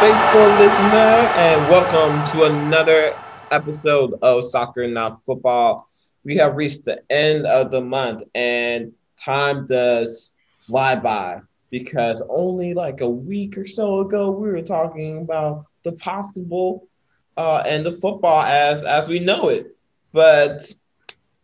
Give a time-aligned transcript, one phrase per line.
[0.00, 3.12] faithful listener, and welcome to another
[3.50, 5.88] episode of Soccer Not Football.
[6.24, 12.74] We have reached the end of the month, and time does fly by because only
[12.74, 16.88] like a week or so ago we were talking about the possible
[17.36, 19.76] uh, end of football as as we know it.
[20.12, 20.72] But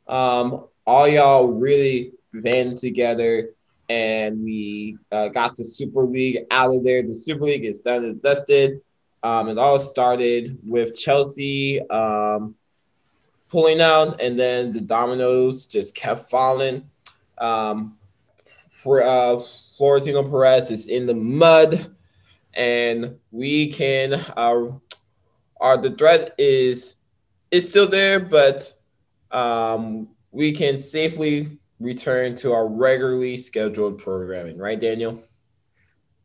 [0.09, 3.51] um, all y'all really band together
[3.89, 7.03] and we uh, got the Super League out of there.
[7.03, 8.81] The Super League is done and dusted.
[9.23, 12.55] Um, it all started with Chelsea um,
[13.49, 16.89] pulling out, and then the dominoes just kept falling.
[17.39, 17.97] Um,
[18.69, 19.39] for uh,
[19.77, 21.95] Florentino Perez is in the mud,
[22.55, 24.15] and we can.
[24.37, 24.69] Uh,
[25.61, 26.97] our the threat is
[27.51, 28.73] is still there, but
[29.31, 35.23] um, we can safely return to our regularly scheduled programming, right, Daniel?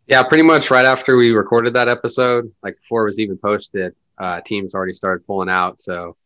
[0.07, 3.95] Yeah, pretty much right after we recorded that episode, like before it was even posted,
[4.17, 5.79] uh, teams already started pulling out.
[5.79, 6.17] So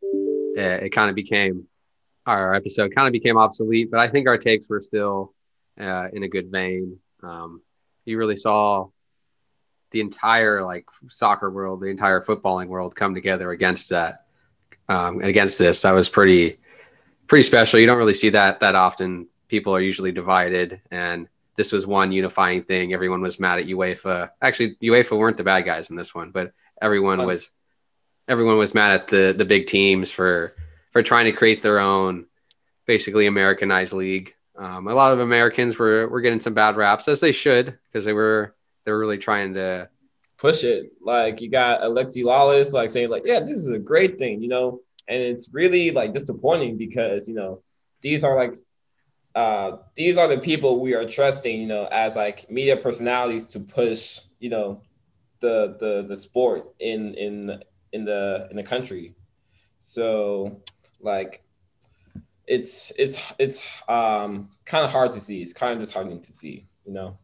[0.55, 1.67] it, it kind of became
[2.25, 5.33] our episode kind of became obsolete, but I think our takes were still
[5.79, 6.97] uh, in a good vein.
[7.21, 7.61] Um,
[8.03, 8.87] you really saw
[9.91, 14.25] the entire like soccer world, the entire footballing world come together against that,
[14.89, 15.83] um, against this.
[15.83, 16.57] That was pretty
[17.27, 17.79] pretty special.
[17.79, 19.27] You don't really see that that often.
[19.47, 22.93] People are usually divided, and this was one unifying thing.
[22.93, 24.31] Everyone was mad at UEFA.
[24.41, 26.51] Actually, UEFA weren't the bad guys in this one, but
[26.81, 27.51] everyone was
[28.27, 30.55] everyone was mad at the the big teams for
[30.91, 32.25] for trying to create their own
[32.85, 34.33] basically Americanized league.
[34.57, 38.05] Um, a lot of Americans were were getting some bad raps as they should because
[38.05, 39.89] they were they were really trying to
[40.37, 40.91] push it.
[41.01, 44.49] Like you got Alexi Lalas like saying like, yeah, this is a great thing, you
[44.49, 47.61] know and it's really like disappointing because you know
[48.01, 48.55] these are like
[49.35, 53.59] uh, these are the people we are trusting, you know, as like media personalities to
[53.59, 54.81] push, you know,
[55.41, 57.61] the the the sport in in
[57.91, 59.13] in the in the country.
[59.79, 60.61] So
[61.01, 61.43] like
[62.47, 65.41] it's it's it's um kind of hard to see.
[65.41, 67.17] It's kind of disheartening to see, you know.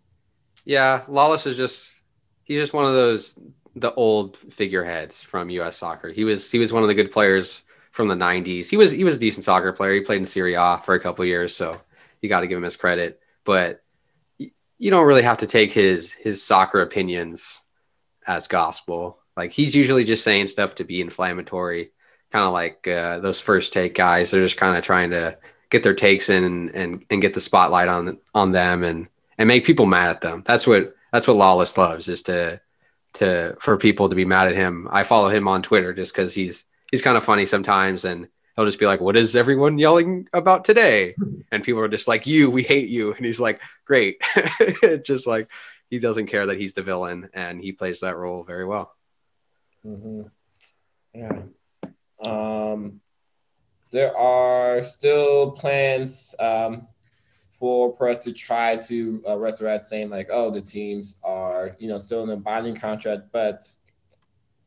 [0.65, 2.01] Yeah, Lalas is just
[2.43, 3.35] he's just one of those
[3.75, 6.09] the old figureheads from US soccer.
[6.09, 8.69] He was he was one of the good players from the 90s.
[8.69, 9.93] He was he was a decent soccer player.
[9.93, 11.79] He played in Serie A for a couple years, so
[12.21, 13.19] you got to give him his credit.
[13.43, 13.83] But
[14.37, 17.61] you don't really have to take his his soccer opinions
[18.25, 19.19] as gospel.
[19.37, 21.91] Like he's usually just saying stuff to be inflammatory,
[22.31, 24.31] kind of like uh, those first take guys.
[24.31, 25.37] They're just kind of trying to
[25.69, 29.47] get their takes in and, and and get the spotlight on on them and and
[29.47, 30.43] make people mad at them.
[30.45, 32.61] That's what that's what Lalas loves is to
[33.13, 34.87] to for people to be mad at him.
[34.91, 38.65] I follow him on Twitter just because he's he's kind of funny sometimes and he'll
[38.65, 41.15] just be like what is everyone yelling about today?
[41.53, 43.13] And people are just like you we hate you.
[43.13, 44.21] And he's like great.
[45.03, 45.51] Just like
[45.89, 48.95] he doesn't care that he's the villain and he plays that role very well.
[49.85, 50.21] Mm-hmm.
[51.13, 51.41] yeah.
[52.23, 53.01] Um
[53.91, 56.87] there are still plans um
[57.59, 61.97] for press to try to uh, resurrect saying like oh the teams are you know
[61.97, 63.63] still in a binding contract but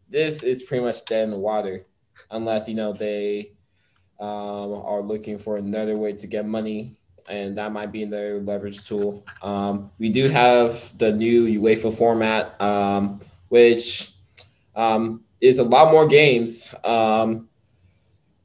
[0.09, 1.87] this is pretty much dead in the water
[2.31, 3.53] unless you know they
[4.21, 6.97] um, are looking for another way to get money,
[7.29, 9.25] and that might be their leverage tool.
[9.43, 14.13] Um, we do have the new UEFA format, um, which
[14.77, 17.49] um, is a lot more games um,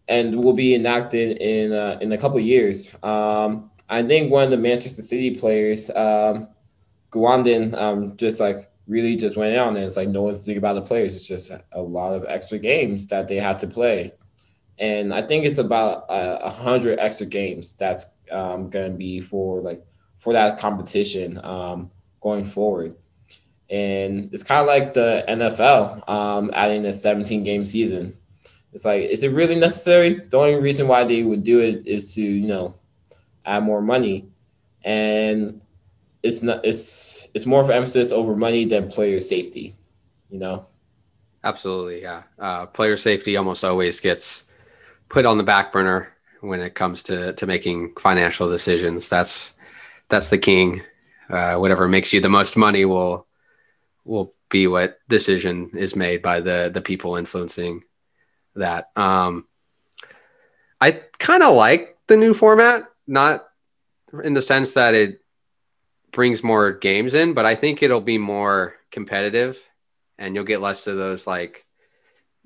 [0.08, 2.96] and will be enacted in uh, in a couple years.
[3.04, 6.48] Um, I think one of the Manchester City players, um,
[8.18, 11.16] just like really just went on and it's like no one's thinking about the players.
[11.16, 14.14] It's just a lot of extra games that they had to play.
[14.80, 19.62] And I think it's about a hundred extra games that's um, going to be for
[19.62, 19.86] like
[20.18, 21.92] for that competition um,
[22.22, 22.96] going forward.
[23.70, 28.18] And it's kind of like the NFL um, adding a 17 game season.
[28.74, 30.22] It's like, is it really necessary?
[30.30, 32.76] The only reason why they would do it is to, you know,
[33.46, 34.30] add more money.
[34.84, 35.62] And
[36.22, 39.76] it's not it's it's more of emphasis over money than player safety
[40.30, 40.66] you know?
[41.44, 42.24] Absolutely yeah.
[42.38, 44.44] Uh, player safety almost always gets
[45.08, 46.10] put on the back burner
[46.42, 49.10] when it comes to to making financial decisions.
[49.10, 49.54] That's
[50.10, 50.82] that's the king.
[51.30, 53.28] Uh, whatever makes you the most money will
[54.04, 57.84] will be what decision is made by the the people influencing
[58.56, 58.90] that.
[58.96, 59.46] Um
[60.82, 63.46] i kind of like the new format not
[64.24, 65.22] in the sense that it
[66.12, 69.60] brings more games in, but I think it'll be more competitive
[70.18, 71.66] and you'll get less of those like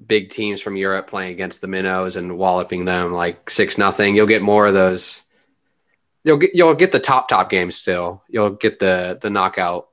[0.05, 4.15] big teams from Europe playing against the minnows and walloping them like six nothing.
[4.15, 5.21] You'll get more of those.
[6.23, 8.23] You'll get you'll get the top top games still.
[8.29, 9.89] You'll get the the knockout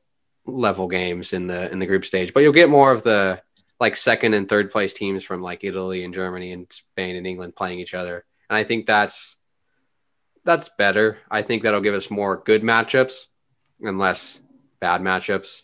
[0.46, 3.42] level games in the in the group stage, but you'll get more of the
[3.80, 7.56] like second and third place teams from like Italy and Germany and Spain and England
[7.56, 8.24] playing each other.
[8.48, 9.36] And I think that's
[10.44, 11.18] that's better.
[11.30, 13.26] I think that'll give us more good matchups
[13.82, 14.40] and less
[14.80, 15.62] bad matchups.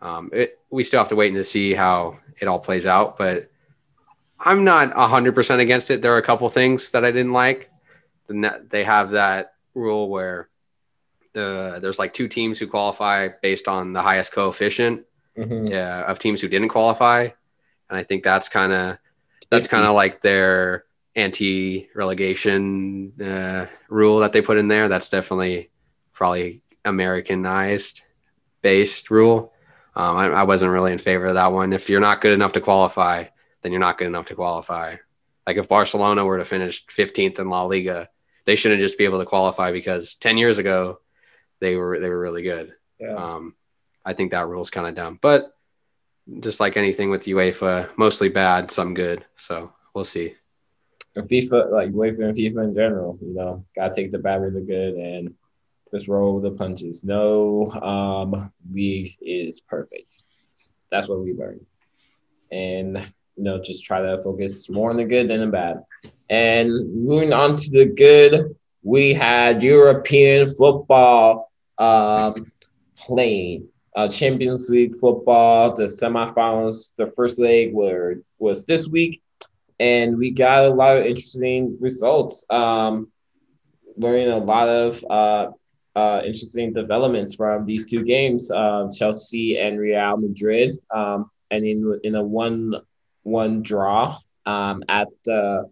[0.00, 3.16] Um, it, we still have to wait and to see how it all plays out,
[3.16, 3.50] but
[4.38, 6.02] I'm not 100% against it.
[6.02, 7.70] There are a couple things that I didn't like.
[8.28, 10.48] They have that rule where
[11.32, 15.04] the there's like two teams who qualify based on the highest coefficient
[15.36, 15.66] mm-hmm.
[15.66, 18.98] yeah, of teams who didn't qualify, and I think that's kind of
[19.50, 20.84] that's kind of like their
[21.16, 24.88] anti-relegation uh, rule that they put in there.
[24.88, 25.70] That's definitely
[26.12, 28.02] probably Americanized
[28.62, 29.52] based rule.
[29.94, 31.72] Um, I, I wasn't really in favor of that one.
[31.72, 33.26] If you're not good enough to qualify,
[33.62, 34.96] then you're not good enough to qualify.
[35.46, 38.08] Like if Barcelona were to finish 15th in La Liga,
[38.44, 41.00] they shouldn't just be able to qualify because 10 years ago
[41.60, 42.74] they were they were really good.
[42.98, 43.14] Yeah.
[43.14, 43.54] Um,
[44.04, 45.54] I think that rule is kind of dumb, but
[46.40, 49.24] just like anything with UEFA, mostly bad, some good.
[49.36, 50.34] So we'll see.
[51.16, 54.54] And FIFA, like UEFA and FIFA in general, you know, gotta take the bad with
[54.54, 55.34] the good and
[55.94, 57.04] just roll the punches.
[57.04, 60.22] No um, league is perfect.
[60.90, 61.64] That's what we learned.
[62.50, 62.98] And
[63.36, 65.84] you know, just try to focus more on the good than the bad.
[66.30, 72.52] And moving on to the good, we had European football um,
[72.96, 75.74] playing uh, Champions League football.
[75.74, 79.22] The semifinals, the first leg were was this week,
[79.80, 82.44] and we got a lot of interesting results.
[82.50, 83.08] Um,
[83.96, 85.50] learning a lot of uh,
[85.94, 92.00] uh, interesting developments from these two games, uh, Chelsea and Real Madrid, um, and in
[92.02, 92.74] in a one
[93.22, 95.70] one draw um, at the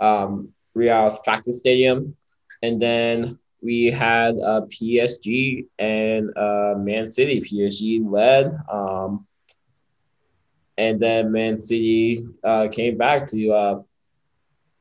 [0.00, 2.16] um, Real's practice stadium,
[2.62, 7.40] and then we had uh, PSG and uh, Man City.
[7.40, 9.26] PSG led, um,
[10.78, 13.84] and then Man City uh, came back to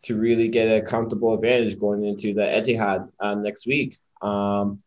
[0.01, 3.09] to really get a comfortable advantage going into the Etihad
[3.43, 3.97] next week.
[4.21, 4.81] Um,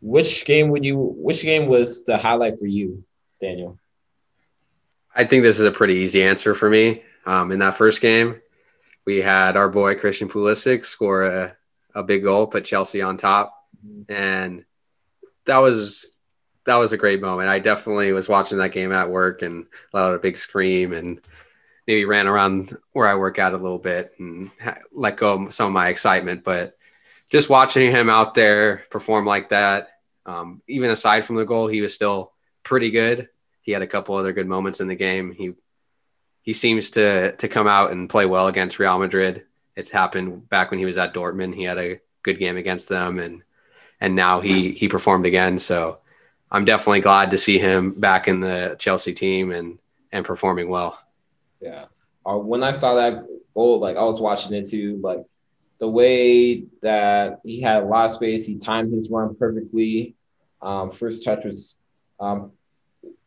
[0.00, 0.96] which game would you?
[0.96, 3.04] Which game was the highlight for you,
[3.40, 3.78] Daniel?
[5.14, 7.02] I think this is a pretty easy answer for me.
[7.26, 8.40] Um, in that first game,
[9.04, 11.56] we had our boy Christian Pulisic score a
[11.94, 13.54] a big goal, put Chelsea on top,
[13.86, 14.10] mm-hmm.
[14.12, 14.64] and
[15.46, 16.18] that was
[16.64, 17.48] that was a great moment.
[17.48, 21.20] I definitely was watching that game at work and let out a big scream and
[21.86, 24.50] maybe ran around where I work out a little bit and
[24.92, 26.44] let go of some of my excitement.
[26.44, 26.76] But
[27.32, 29.88] just watching him out there perform like that,
[30.26, 32.32] um, even aside from the goal, he was still
[32.62, 33.30] pretty good.
[33.62, 35.32] He had a couple other good moments in the game.
[35.32, 35.54] He
[36.42, 39.44] he seems to to come out and play well against Real Madrid.
[39.74, 41.54] It's happened back when he was at Dortmund.
[41.54, 43.42] He had a good game against them, and
[43.98, 45.58] and now he he performed again.
[45.58, 46.00] So
[46.50, 49.78] I'm definitely glad to see him back in the Chelsea team and
[50.12, 50.98] and performing well.
[51.60, 51.86] Yeah.
[52.26, 53.24] Uh, when I saw that
[53.54, 55.24] goal, like I was watching it too, like
[55.82, 60.14] the way that he had a lot of space, he timed his run perfectly.
[60.62, 61.76] Um, first touch was
[62.20, 62.52] um,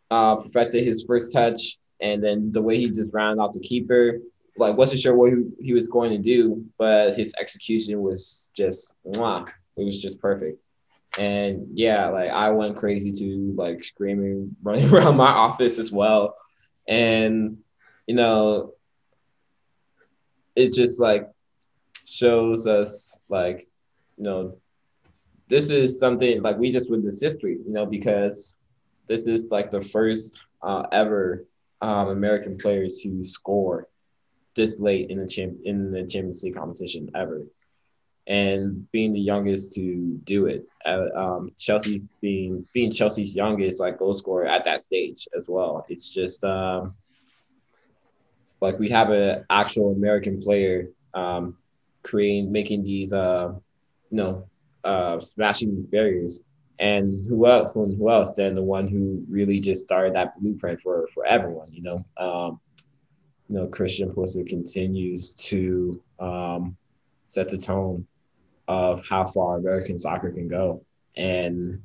[0.09, 4.19] uh, perfected his first touch, and then the way he just rounded out the keeper
[4.57, 8.95] like wasn't sure what he, he was going to do, but his execution was just
[9.05, 9.45] mwah,
[9.75, 10.57] it was just perfect.
[11.19, 16.37] And yeah, like I went crazy too, like screaming, running around my office as well.
[16.87, 17.57] And
[18.07, 18.75] you know,
[20.55, 21.29] it's just like
[22.15, 23.67] shows us like,
[24.17, 24.57] you know,
[25.47, 28.57] this is something like we just witnessed history, you know, because
[29.07, 31.45] this is like the first uh, ever
[31.81, 33.87] um, American player to score
[34.55, 37.43] this late in the champ in the Champions League competition ever,
[38.25, 40.65] and being the youngest to do it.
[40.85, 45.85] Uh, um, Chelsea being being Chelsea's youngest like goal scorer at that stage as well.
[45.89, 46.95] It's just um,
[48.61, 51.57] like we have an actual American player um,
[52.05, 53.53] creating making these uh,
[54.09, 54.47] you know
[54.83, 56.41] uh, smashing these barriers.
[56.77, 57.71] And who else?
[57.73, 61.71] Who else than the one who really just started that blueprint for for everyone?
[61.71, 62.59] You know, um,
[63.47, 66.75] you know, Christian Pulisic continues to um,
[67.25, 68.05] set the tone
[68.67, 70.83] of how far American soccer can go.
[71.15, 71.77] And,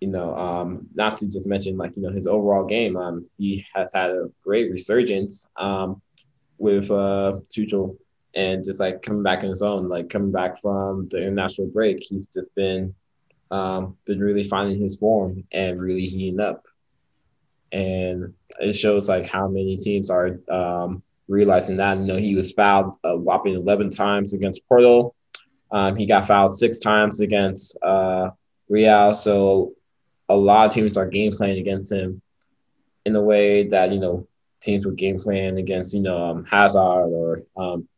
[0.00, 3.64] you know, um, not to just mention like, you know, his overall game, um, he
[3.74, 6.02] has had a great resurgence um,
[6.58, 7.96] with uh, Tuchel
[8.36, 11.98] and just like coming back in his own, like coming back from the international break,
[12.08, 12.94] he's just been
[13.50, 16.64] um, been really finding his form and really heating up
[17.72, 21.98] and it shows like how many teams are um, realizing that.
[21.98, 25.14] You know, he was fouled a whopping 11 times against Porto.
[25.70, 28.30] Um, he got fouled six times against uh,
[28.68, 29.14] Real.
[29.14, 29.74] So
[30.28, 32.22] a lot of teams are game playing against him
[33.04, 34.26] in a way that you know
[34.60, 37.88] teams with game plan against you know um, Hazard or um,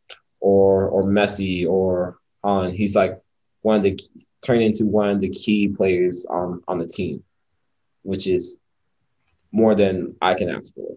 [0.41, 3.21] or or Messi or on he's like
[3.63, 3.99] one of the
[4.49, 7.23] into one of the key players on on the team,
[8.03, 8.59] which is
[9.53, 10.97] more than I can ask for.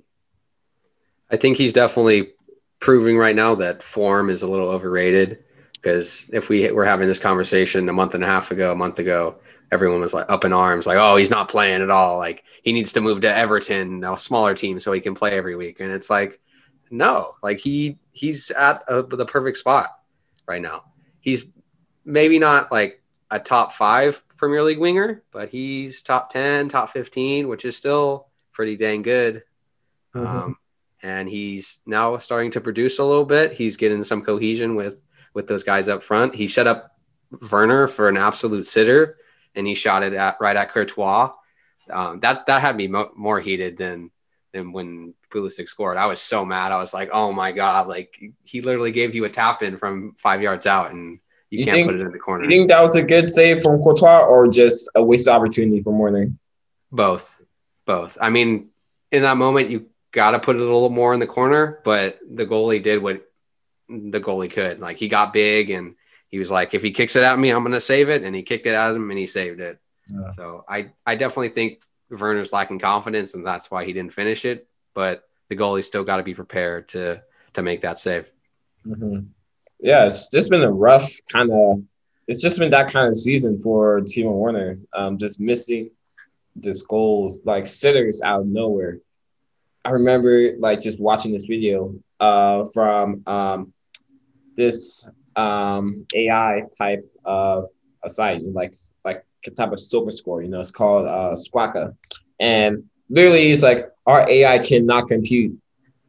[1.30, 2.34] I think he's definitely
[2.80, 5.44] proving right now that form is a little overrated
[5.74, 9.00] because if we were having this conversation a month and a half ago, a month
[9.00, 9.38] ago,
[9.72, 12.18] everyone was like up in arms, like, "Oh, he's not playing at all.
[12.18, 15.56] Like he needs to move to Everton, a smaller team, so he can play every
[15.56, 16.40] week." And it's like,
[16.92, 19.90] no, like he he's at a, the perfect spot
[20.48, 20.86] right now.
[21.20, 21.46] He's
[22.04, 27.48] maybe not like a top five Premier League winger, but he's top ten, top fifteen,
[27.48, 29.44] which is still pretty dang good.
[30.16, 30.28] Mm-hmm.
[30.28, 30.58] Um,
[31.04, 33.54] and he's now starting to produce a little bit.
[33.54, 34.98] He's getting some cohesion with
[35.34, 36.36] with those guys up front.
[36.36, 36.98] He set up
[37.52, 39.18] Werner for an absolute sitter
[39.56, 41.32] and he shot it at right at Courtois.
[41.90, 44.12] Um, that that had me mo- more heated than
[44.52, 45.98] than when Pulisic scored.
[45.98, 46.72] I was so mad.
[46.72, 50.16] I was like, "Oh my god!" Like he literally gave you a tap in from
[50.18, 51.20] five yards out, and
[51.50, 52.44] you, you can't think, put it in the corner.
[52.44, 55.94] You think that was a good save from Courtois, or just a wasted opportunity for
[55.94, 56.32] Werner?
[56.92, 57.36] Both,
[57.86, 58.18] both.
[58.22, 58.70] I mean,
[59.12, 62.20] in that moment, you got to put it a little more in the corner, but
[62.30, 63.26] the goalie did what
[63.90, 64.80] the goalie could.
[64.80, 65.96] Like he got big and
[66.30, 68.24] he was like, if he kicks it at me, I'm going to save it.
[68.24, 69.80] And he kicked it at him and he saved it.
[70.08, 70.32] Yeah.
[70.32, 74.68] So I, I definitely think Werner's lacking confidence and that's why he didn't finish it.
[74.94, 77.22] But the goalie still got to be prepared to,
[77.54, 78.32] to make that save.
[78.86, 79.28] Mm-hmm.
[79.80, 81.84] Yeah, it's just been a rough kind of,
[82.28, 84.80] it's just been that kind of season for Timo Werner.
[84.94, 85.90] Um, just missing
[86.60, 89.00] just goals, like sitters out of nowhere.
[89.84, 93.74] I remember like just watching this video uh, from um,
[94.56, 97.70] this um, AI type of
[98.04, 99.26] a site, like like
[99.58, 100.44] type of super score.
[100.44, 101.36] You know, it's called uh,
[102.40, 105.58] and literally, it's like our AI cannot compute.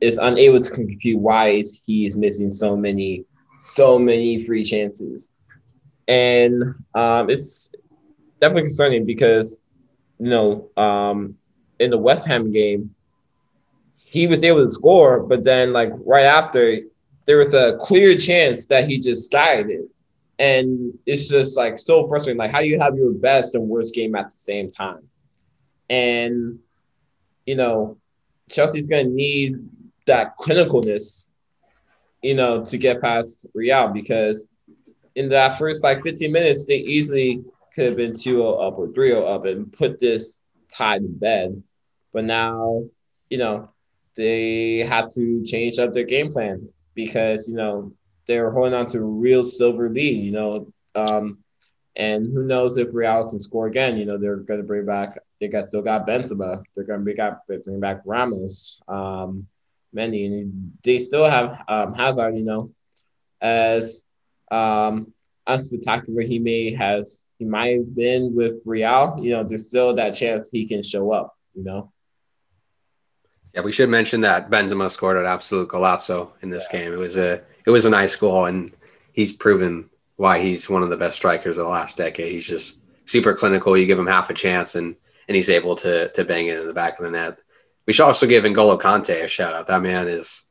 [0.00, 3.24] Is unable to compute why he is missing so many
[3.56, 5.30] so many free chances,
[6.08, 7.72] and um, it's
[8.40, 9.62] definitely concerning because
[10.18, 11.36] you know um,
[11.78, 12.94] in the West Ham game
[14.12, 16.80] he was able to score, but then like right after
[17.26, 19.88] there was a clear chance that he just skied it.
[20.38, 22.38] And it's just like so frustrating.
[22.38, 25.08] Like, how do you have your best and worst game at the same time?
[25.88, 26.58] And,
[27.46, 27.98] you know,
[28.50, 29.56] Chelsea's going to need
[30.06, 31.26] that clinicalness,
[32.22, 34.46] you know, to get past Real because
[35.14, 37.42] in that first like 15 minutes, they easily
[37.74, 41.08] could have been 2 0 up or 3 0 up and put this tie to
[41.08, 41.62] bed.
[42.12, 42.84] But now,
[43.30, 43.70] you know,
[44.16, 47.92] they had to change up their game plan because you know
[48.26, 50.22] they were holding on to a real silver lead.
[50.24, 51.38] You know, um,
[51.96, 53.96] and who knows if Real can score again?
[53.96, 55.18] You know, they're going to bring back.
[55.42, 56.62] They got still got Benzema.
[56.76, 59.48] They're going to bring back bring back Ramos, um,
[59.92, 62.36] many, and they still have um, Hazard.
[62.36, 62.70] You know,
[63.40, 64.04] as
[64.52, 65.12] um,
[65.48, 67.06] unspectacular he may have
[67.40, 69.18] he might have been with Real.
[69.20, 71.36] You know, there's still that chance he can show up.
[71.56, 71.92] You know.
[73.52, 76.82] Yeah, we should mention that Benzema scored an absolute golazo in this yeah.
[76.84, 76.92] game.
[76.92, 78.72] It was a it was a nice goal, and
[79.12, 82.30] he's proven why he's one of the best strikers of the last decade.
[82.30, 83.76] He's just super clinical.
[83.76, 84.94] You give him half a chance, and
[85.28, 87.38] and he's able to to bang it in the back of the net.
[87.86, 89.66] We should also give N'Golo Kante a shout out.
[89.66, 90.44] That man is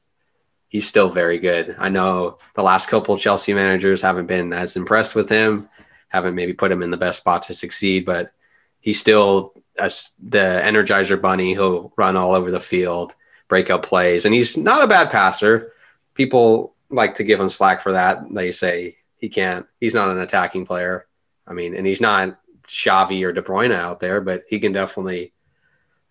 [0.68, 1.75] he's still very good.
[1.78, 5.70] I know the last couple Chelsea managers haven't been as impressed with him,
[6.08, 8.32] haven't maybe put him in the best spot to succeed, but
[8.80, 11.54] he's still the energizer bunny.
[11.54, 13.13] He'll run all over the field,
[13.48, 15.74] break up plays, and he's not a bad passer.
[16.13, 18.24] People like to give him slack for that.
[18.32, 19.66] They say he can't.
[19.80, 21.06] He's not an attacking player.
[21.48, 22.40] I mean, and he's not
[22.72, 25.34] Xavi or De Bruyne out there, but he can definitely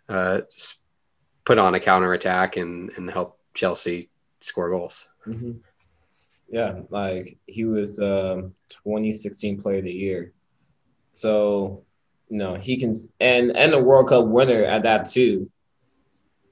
[0.09, 0.43] uh,
[1.47, 5.07] put on a counter attack and and help Chelsea score goals.
[5.27, 5.53] Mm-hmm.
[6.51, 10.33] Yeah, like he was um, 2016 Player of the Year.
[11.15, 11.85] So
[12.29, 15.51] no, he can and and a World Cup winner at that too.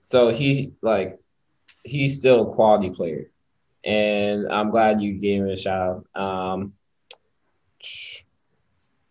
[0.05, 1.19] So he like
[1.85, 3.31] he's still a quality player,
[3.85, 6.23] and I'm glad you gave him a shout out.
[6.23, 6.73] Um,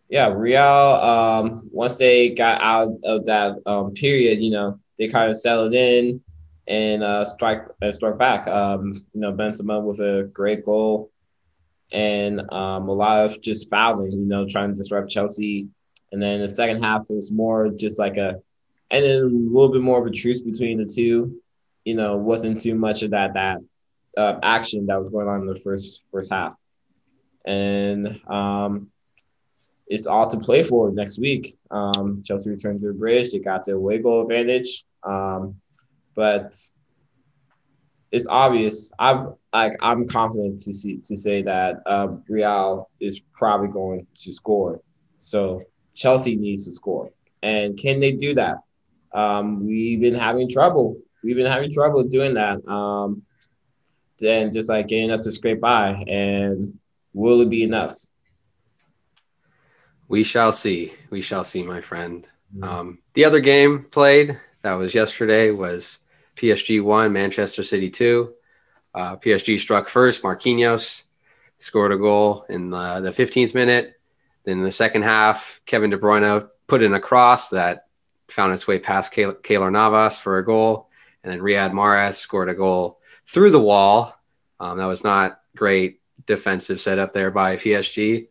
[0.08, 0.62] yeah, Real.
[0.62, 5.74] Um, once they got out of that um, period, you know, they kind of settled
[5.74, 6.20] in
[6.66, 8.46] and uh, strike and struck back.
[8.48, 11.10] Um, you know, Benzema with a great goal,
[11.92, 14.12] and um, a lot of just fouling.
[14.12, 15.68] You know, trying to disrupt Chelsea
[16.12, 18.36] and then the second half, it was more just like a,
[18.90, 21.40] and then a little bit more of a truce between the two.
[21.84, 23.58] You know, wasn't too much of that that
[24.16, 26.54] uh, action that was going on in the first first half.
[27.44, 28.90] And um,
[29.88, 31.56] it's all to play for next week.
[31.70, 33.32] Um, Chelsea returned to the bridge.
[33.32, 34.84] They got the away goal advantage.
[35.02, 35.56] Um,
[36.14, 36.54] but
[38.10, 38.92] it's obvious.
[38.98, 44.32] I'm like I'm confident to see to say that uh, Real is probably going to
[44.32, 44.80] score.
[45.18, 45.62] So
[45.94, 47.10] Chelsea needs to score,
[47.42, 48.56] and can they do that?
[49.12, 50.98] Um, we've been having trouble.
[51.22, 52.66] We've been having trouble doing that.
[52.68, 53.22] Um,
[54.20, 56.78] then just like getting us to scrape by, and
[57.12, 57.94] will it be enough?
[60.08, 60.94] We shall see.
[61.10, 62.26] We shall see, my friend.
[62.54, 62.64] Mm-hmm.
[62.64, 65.98] Um, the other game played that was yesterday was
[66.36, 68.34] PSG one, Manchester City two.
[68.94, 70.22] Uh, PSG struck first.
[70.22, 71.04] Marquinhos
[71.58, 74.00] scored a goal in the, the 15th minute.
[74.44, 77.86] Then in the second half, Kevin De Bruyne put in a cross that
[78.28, 80.88] found its way past Keylor Navas for a goal.
[81.22, 84.14] And then Riyad Mahrez scored a goal through the wall.
[84.60, 88.28] Um, that was not great defensive setup there by PSG.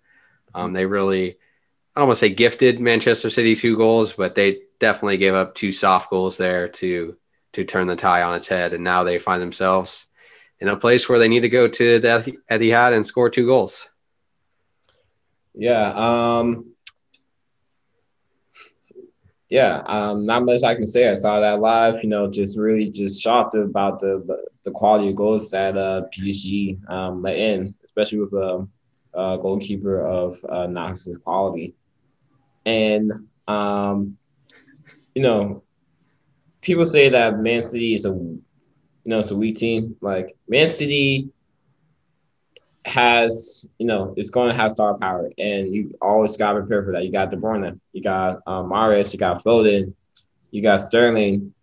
[0.53, 1.37] Um, they really,
[1.97, 5.55] I don't want to say gifted Manchester City two goals, but they definitely gave up
[5.55, 7.17] two soft goals there to
[7.53, 8.73] to turn the tie on its head.
[8.73, 10.05] And now they find themselves
[10.59, 13.89] in a place where they need to go to the Etihad and score two goals.
[15.55, 15.87] Yeah.
[15.95, 16.75] Um,
[19.49, 21.09] yeah, um, not much I can say.
[21.09, 22.03] I saw that live.
[22.03, 26.03] You know, just really just shocked about the the, the quality of goals that uh,
[26.15, 28.67] PSG um, let in, especially with a,
[29.15, 31.73] a goalkeeper of uh, Knox's quality.
[32.67, 33.11] And
[33.47, 34.17] um,
[35.15, 35.63] you know,
[36.61, 38.41] people say that Man City is a you
[39.05, 39.95] know it's a weak team.
[40.01, 41.29] Like Man City
[42.85, 46.83] has, you know, it's going to have star power, and you always got to prepare
[46.83, 47.05] for that.
[47.05, 49.93] You got De Bruyne, you got um, you got Foden,
[50.51, 51.53] you got Sterling,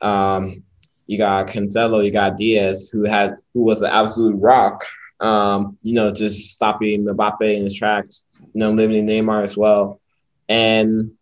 [0.00, 0.62] um,
[1.06, 4.84] you got Cancelo, you got Dias, who had who was an absolute rock.
[5.18, 8.26] Um, you know, just stopping Mbappe in his tracks.
[8.40, 10.00] You know, limiting Neymar as well,
[10.48, 11.12] and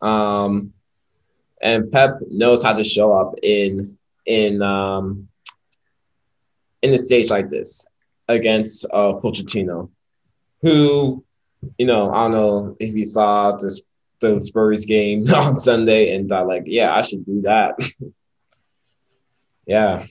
[0.00, 0.72] um,
[1.60, 5.28] and Pep knows how to show up in in um
[6.82, 7.86] in a stage like this
[8.28, 9.90] against uh Pochettino,
[10.60, 11.24] who,
[11.78, 13.82] you know, I don't know if you saw this
[14.20, 17.74] the Spurs game on Sunday and thought like, yeah, I should do that.
[19.66, 20.06] yeah.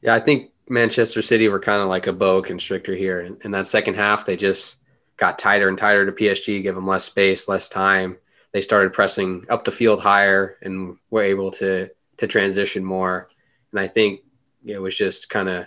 [0.00, 3.20] Yeah, I think Manchester City were kind of like a boa constrictor here.
[3.20, 4.76] In, in that second half, they just
[5.18, 8.16] got tighter and tighter to PSG, give them less space, less time
[8.52, 13.28] they started pressing up the field higher and were able to to transition more.
[13.70, 14.20] And I think
[14.64, 15.66] it was just kind of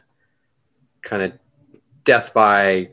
[1.02, 1.34] kind of
[2.04, 2.90] death by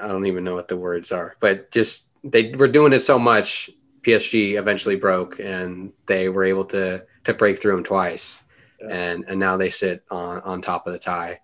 [0.00, 3.18] I don't even know what the words are, but just they were doing it so
[3.18, 3.70] much.
[4.02, 8.40] PSG eventually broke, and they were able to to break through them twice,
[8.80, 8.88] yeah.
[8.88, 11.40] and and now they sit on on top of the tie.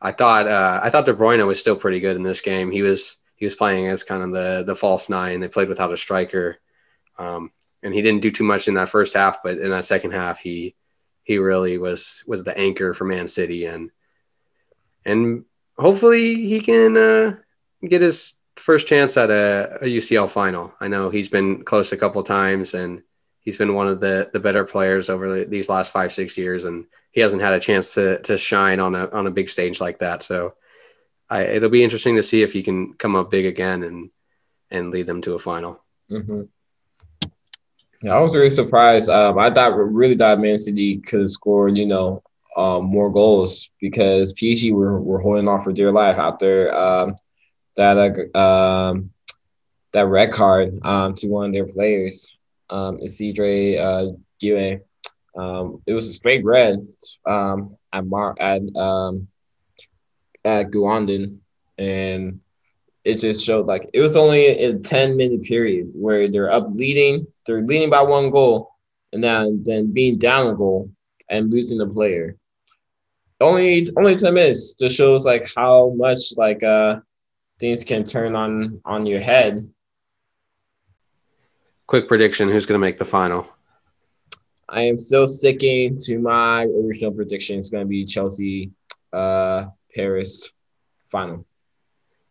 [0.00, 2.70] I thought uh, I thought De Bruyne was still pretty good in this game.
[2.70, 5.40] He was he was playing as kind of the the false nine.
[5.40, 6.58] They played without a striker,
[7.18, 10.10] um, and he didn't do too much in that first half, but in that second
[10.10, 10.74] half, he
[11.22, 13.92] he really was was the anchor for Man City, and
[15.04, 15.44] and
[15.78, 17.36] hopefully he can uh,
[17.86, 20.72] get his first chance at a, a, UCL final.
[20.80, 23.02] I know he's been close a couple times, and
[23.38, 26.86] he's been one of the the better players over these last five six years, and
[27.12, 30.00] he hasn't had a chance to to shine on a on a big stage like
[30.00, 30.24] that.
[30.24, 30.54] So
[31.30, 34.10] I, it'll be interesting to see if he can come up big again and
[34.70, 35.82] and lead them to a final.
[36.10, 36.42] Mm-hmm.
[38.02, 39.08] Yeah, I was really surprised.
[39.08, 42.22] Um, I thought really thought Man City could have scored, you know,
[42.56, 47.16] um, more goals because PSG were, were holding on for dear life after um,
[47.76, 49.10] that uh, um,
[49.92, 52.36] that red card um, to one of their players,
[52.70, 54.78] um, Isidre uh.
[55.40, 56.86] Um, it was a straight red
[57.26, 58.60] at Mar at
[60.44, 61.38] at Guangdon,
[61.78, 62.40] and
[63.04, 67.26] it just showed like it was only a 10 minute period where they're up leading,
[67.46, 68.72] they're leading by one goal,
[69.12, 70.90] and then then being down a goal
[71.30, 72.36] and losing the player.
[73.40, 77.00] Only only 10 minutes just shows like how much like uh
[77.60, 79.72] things can turn on on your head.
[81.86, 83.46] Quick prediction, who's gonna make the final?
[84.68, 87.58] I am still sticking to my original prediction.
[87.58, 88.72] It's gonna be Chelsea
[89.12, 89.66] uh
[89.98, 90.52] Paris
[91.10, 91.44] final.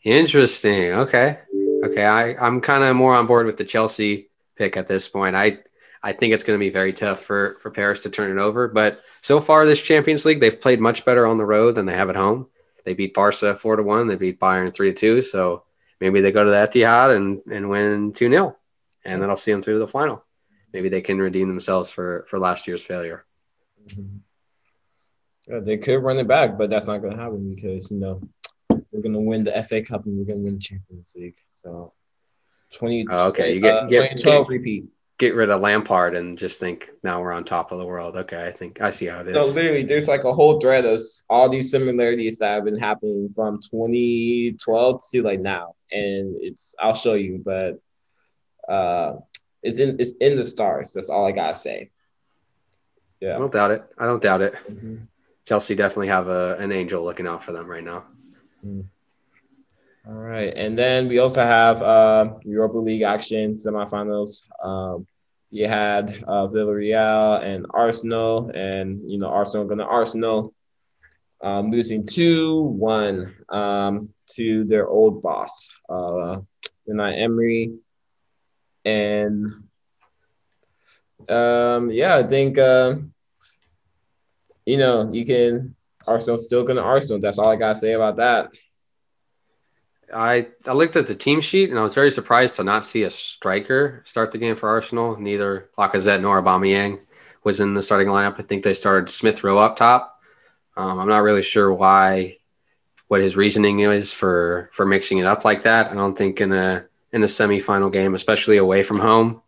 [0.03, 0.93] Interesting.
[0.93, 1.39] Okay.
[1.83, 2.05] Okay.
[2.05, 5.35] I, I'm kind of more on board with the Chelsea pick at this point.
[5.35, 5.59] I
[6.01, 8.67] I think it's going to be very tough for for Paris to turn it over.
[8.67, 11.95] But so far this Champions League, they've played much better on the road than they
[11.95, 12.47] have at home.
[12.85, 14.07] They beat Barca four to one.
[14.07, 15.21] They beat Bayern three to two.
[15.21, 15.63] So
[15.99, 18.55] maybe they go to the Etihad and and win two 0
[19.03, 20.23] and that'll see them through to the final.
[20.71, 23.25] Maybe they can redeem themselves for for last year's failure.
[23.87, 24.17] Mm-hmm.
[25.49, 28.21] Yeah, they could run it back, but that's not going to happen because you know
[28.91, 31.37] we're gonna win the FA Cup and we're gonna win the Champions League.
[31.53, 31.93] So
[32.71, 33.05] twenty.
[33.09, 34.85] Oh, okay, you get, uh, get, 2012 get, repeat.
[35.19, 38.17] get rid of Lampard and just think now we're on top of the world.
[38.17, 39.35] Okay, I think I see how it is.
[39.35, 43.31] So literally, there's like a whole thread of all these similarities that have been happening
[43.35, 47.79] from 2012 to like now, and it's I'll show you, but
[48.71, 49.17] uh,
[49.63, 50.93] it's in it's in the stars.
[50.93, 51.91] That's all I gotta say.
[53.19, 53.83] Yeah, I don't doubt it.
[53.97, 54.55] I don't doubt it.
[54.69, 55.07] Mhm.
[55.47, 58.03] Chelsea definitely have a, an angel looking out for them right now.
[60.05, 64.43] All right, and then we also have uh, Europa League action semifinals.
[64.61, 65.07] Um,
[65.49, 70.53] you had uh, Villarreal and Arsenal, and you know Arsenal going to Arsenal,
[71.41, 76.41] um, losing two one um, to their old boss, uh,
[76.89, 77.73] Unai Emery,
[78.83, 79.49] and
[81.29, 82.95] um, yeah, I think uh,
[84.67, 85.75] you know you can
[86.05, 87.21] Arsenal still going to Arsenal.
[87.21, 88.49] That's all I gotta say about that.
[90.13, 93.03] I, I looked at the team sheet and I was very surprised to not see
[93.03, 95.19] a striker start the game for Arsenal.
[95.19, 96.99] Neither Lacazette nor Aubameyang
[97.43, 98.39] was in the starting lineup.
[98.39, 100.21] I think they started Smith Rowe up top.
[100.77, 102.37] Um, I'm not really sure why,
[103.07, 105.91] what his reasoning is for for mixing it up like that.
[105.91, 109.41] I don't think in a in a semifinal game, especially away from home,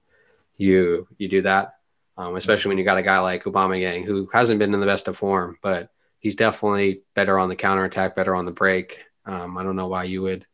[0.58, 1.79] you you do that.
[2.20, 5.08] Um, especially when you got a guy like Aubameyang who hasn't been in the best
[5.08, 9.00] of form, but he's definitely better on the counterattack, better on the break.
[9.26, 10.46] Um, I don't know why you would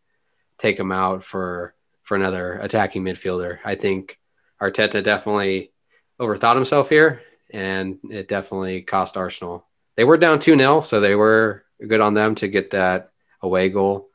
[0.59, 1.73] take him out for
[2.03, 3.57] for another attacking midfielder.
[3.65, 4.19] I think
[4.61, 5.71] Arteta definitely
[6.19, 9.65] overthought himself here, and it definitely cost Arsenal.
[9.95, 13.09] They were down 2 0, so they were good on them to get that
[13.41, 14.09] away goal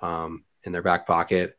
[0.00, 1.58] um, in their back pocket,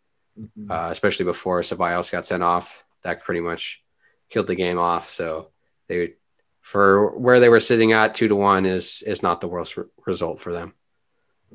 [0.67, 2.83] uh, especially before Ceballos got sent off.
[3.03, 3.83] That pretty much
[4.29, 5.09] killed the game off.
[5.09, 5.49] So
[5.87, 6.13] they,
[6.61, 9.85] for where they were sitting at, two to one is is not the worst re-
[10.05, 10.73] result for them.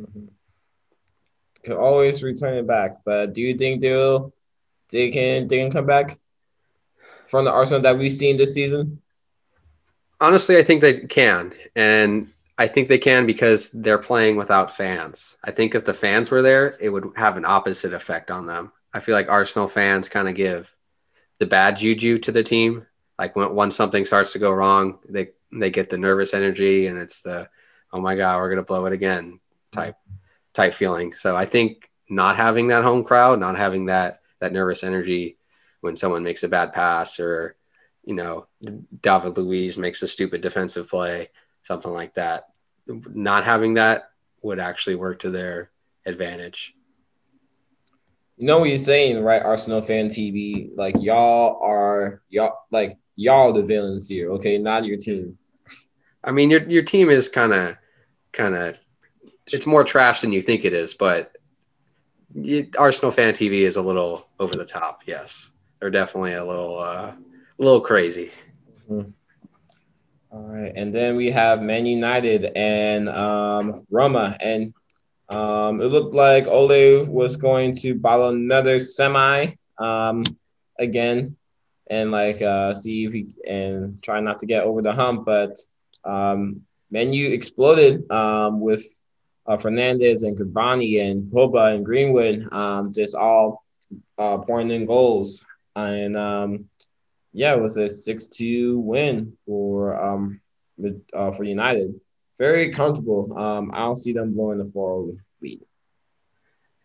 [0.01, 0.29] Mhm.
[1.63, 4.33] Can always return it back, but do you think they'll
[4.91, 6.19] they can they can come back
[7.29, 9.01] from the Arsenal that we've seen this season?
[10.21, 11.55] Honestly, I think they can.
[11.75, 15.37] And I think they can because they're playing without fans.
[15.43, 18.73] I think if the fans were there, it would have an opposite effect on them.
[18.93, 20.75] I feel like Arsenal fans kind of give
[21.41, 22.87] the bad juju to the team.
[23.19, 26.97] Like when, when something starts to go wrong, they they get the nervous energy and
[26.97, 27.49] it's the
[27.93, 29.41] oh my god, we're gonna blow it again
[29.73, 29.97] type
[30.55, 31.13] type feeling.
[31.15, 35.39] So I think not having that home crowd, not having that that nervous energy
[35.81, 37.57] when someone makes a bad pass or
[38.05, 38.47] you know
[39.03, 41.31] David Luiz makes a stupid defensive play,
[41.63, 42.49] something like that.
[42.87, 44.11] Not having that
[44.43, 45.71] would actually work to their
[46.07, 46.75] advantage.
[48.41, 49.43] You know what you're saying, right?
[49.43, 54.57] Arsenal fan TV, like y'all are y'all like y'all the villains here, okay?
[54.57, 55.37] Not your team.
[56.25, 57.77] I mean, your your team is kind of
[58.33, 58.77] kind of
[59.49, 61.37] it's more trash than you think it is, but
[62.35, 65.03] you, Arsenal fan TV is a little over the top.
[65.05, 67.17] Yes, they're definitely a little uh, a
[67.59, 68.31] little crazy.
[68.89, 69.05] All
[70.31, 74.73] right, and then we have Man United and um, Roma, and
[75.31, 80.25] um, it looked like Ole was going to bottle another semi um,
[80.79, 81.37] again,
[81.89, 85.25] and like uh, see if he and try not to get over the hump.
[85.25, 85.57] But
[86.05, 88.85] um, Man U exploded um, with
[89.47, 93.65] uh, Fernandes and Cavani and Pogba and Greenwood, um, just all
[94.19, 95.45] uh, pouring in goals,
[95.77, 96.69] and um,
[97.33, 100.41] yeah, it was a six-two win for um
[101.15, 101.95] uh, for United.
[102.41, 103.39] Very comfortable.
[103.39, 105.61] Um, I don't see them blowing the four lead.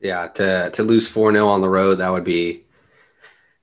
[0.02, 2.66] Yeah, to to lose four 0 on the road that would be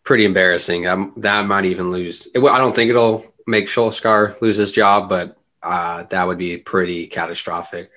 [0.02, 0.86] pretty embarrassing.
[0.86, 2.28] Um, that might even lose.
[2.34, 7.08] I don't think it'll make Solskjaer lose his job, but uh, that would be pretty
[7.08, 7.90] catastrophic.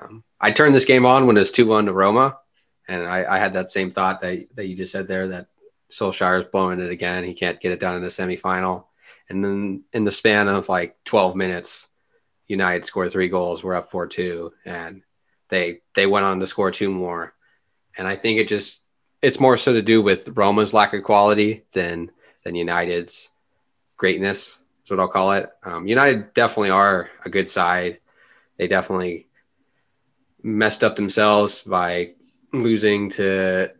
[0.00, 2.38] Um, I turned this game on when it was two one to Roma,
[2.88, 5.48] and I, I had that same thought that that you just said there that
[5.90, 7.24] Solskjaer is blowing it again.
[7.24, 8.84] He can't get it done in the semifinal.
[9.28, 11.88] And then in the span of like 12 minutes,
[12.46, 13.64] United scored three goals.
[13.64, 14.52] We're up 4 2.
[14.64, 15.02] And
[15.48, 17.34] they they went on to score two more.
[17.96, 18.82] And I think it just
[19.22, 22.10] it's more so to do with Roma's lack of quality than
[22.44, 23.30] than United's
[23.96, 24.58] greatness.
[24.80, 25.50] That's what I'll call it.
[25.62, 28.00] Um, United definitely are a good side.
[28.58, 29.28] They definitely
[30.42, 32.14] messed up themselves by
[32.52, 33.70] losing to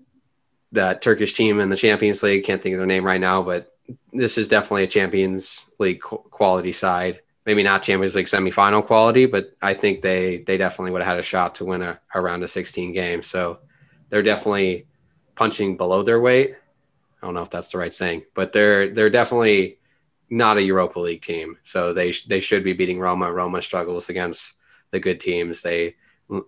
[0.73, 2.45] that Turkish team in the Champions League.
[2.45, 3.73] Can't think of their name right now, but
[4.13, 7.21] this is definitely a Champions League quality side.
[7.47, 11.19] Maybe not Champions League semifinal quality, but I think they they definitely would have had
[11.19, 13.27] a shot to win a, a round of 16 games.
[13.27, 13.59] So
[14.09, 14.87] they're definitely
[15.35, 16.55] punching below their weight.
[17.23, 19.79] I don't know if that's the right saying, but they're they're definitely
[20.31, 21.59] not a Europa League team.
[21.65, 23.33] So they they should be beating Roma.
[23.33, 24.55] Roma struggles against
[24.91, 25.63] the good teams.
[25.63, 25.97] They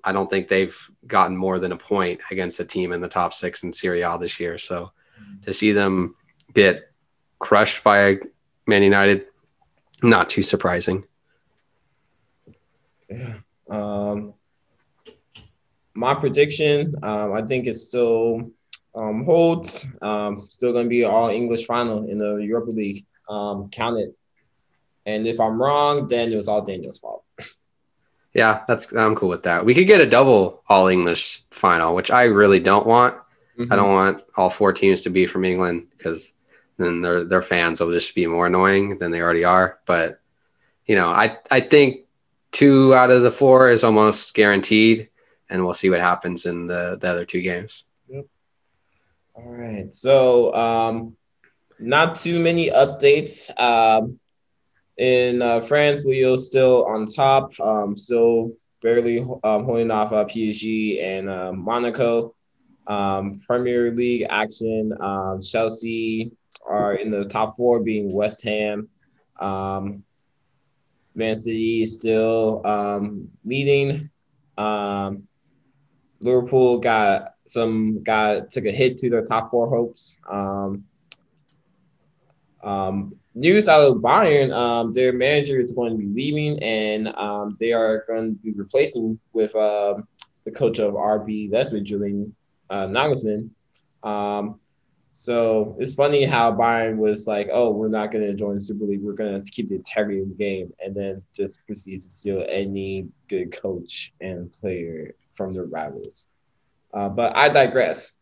[0.04, 3.34] I don't think they've gotten more than a point against a team in the top
[3.34, 4.58] six in Serie A this year.
[4.58, 4.92] So
[5.42, 6.16] to see them
[6.54, 6.90] get
[7.38, 8.18] crushed by
[8.66, 9.26] Man United,
[10.02, 11.04] not too surprising.
[13.10, 13.38] Yeah.
[13.68, 14.34] Um,
[15.94, 18.50] my prediction, um, I think it still
[18.94, 19.86] um, holds.
[20.02, 23.04] Um, still going to be all English final in the Europa League.
[23.28, 24.16] Um, count it.
[25.04, 27.24] And if I'm wrong, then it was all Daniel's fault.
[28.34, 29.64] Yeah, that's I'm cool with that.
[29.64, 33.14] We could get a double all English final, which I really don't want.
[33.58, 33.72] Mm-hmm.
[33.72, 36.34] I don't want all four teams to be from England because
[36.78, 39.78] then their their fans will just be more annoying than they already are.
[39.86, 40.20] But
[40.86, 42.06] you know, I I think
[42.52, 45.08] two out of the four is almost guaranteed,
[45.48, 47.84] and we'll see what happens in the the other two games.
[48.08, 48.26] Yep.
[49.34, 49.92] All right.
[49.92, 51.16] So um,
[51.78, 53.58] not too many updates.
[53.60, 54.18] Um,
[54.96, 61.02] in uh, France, Lille still on top, um, still barely um, holding off uh, PSG
[61.02, 62.34] and uh, Monaco.
[62.86, 66.30] Um, Premier League action, um, Chelsea
[66.68, 68.88] are in the top four, being West Ham.
[69.40, 70.04] Um,
[71.14, 74.10] Man City is still um, leading.
[74.58, 75.26] Um,
[76.20, 80.18] Liverpool got some got took a hit to their top four hopes.
[80.30, 80.84] Um,
[82.62, 87.56] um, news out of Bayern, um, their manager is going to be leaving, and um,
[87.60, 89.94] they are going to be replacing with uh,
[90.44, 92.34] the coach of RB Leipzig, Julian
[92.70, 93.50] uh, Nagelsmann.
[94.02, 94.60] Um,
[95.18, 98.84] so it's funny how Bayern was like, "Oh, we're not going to join the Super
[98.84, 99.00] League.
[99.02, 102.44] We're going to keep the integrity of the game," and then just proceeds to steal
[102.50, 106.26] any good coach and player from their rivals.
[106.92, 108.16] Uh, but I digress.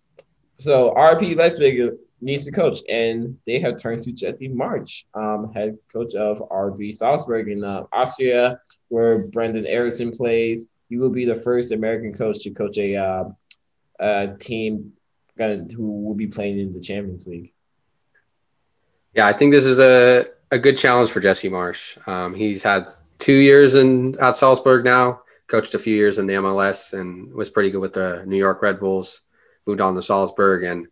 [0.61, 1.81] So RB Leipzig
[2.21, 6.95] needs a coach, and they have turned to Jesse Marsch, um, head coach of RB
[6.95, 10.69] Salzburg in uh, Austria, where Brendan Aaronson plays.
[10.89, 13.25] He will be the first American coach to coach a, uh,
[13.99, 14.93] a team
[15.37, 17.53] who will be playing in the Champions League.
[19.15, 21.97] Yeah, I think this is a, a good challenge for Jesse Marsch.
[22.09, 26.35] Um, he's had two years in at Salzburg now, coached a few years in the
[26.35, 29.21] MLS, and was pretty good with the New York Red Bulls.
[29.67, 30.89] Moved on to Salzburg and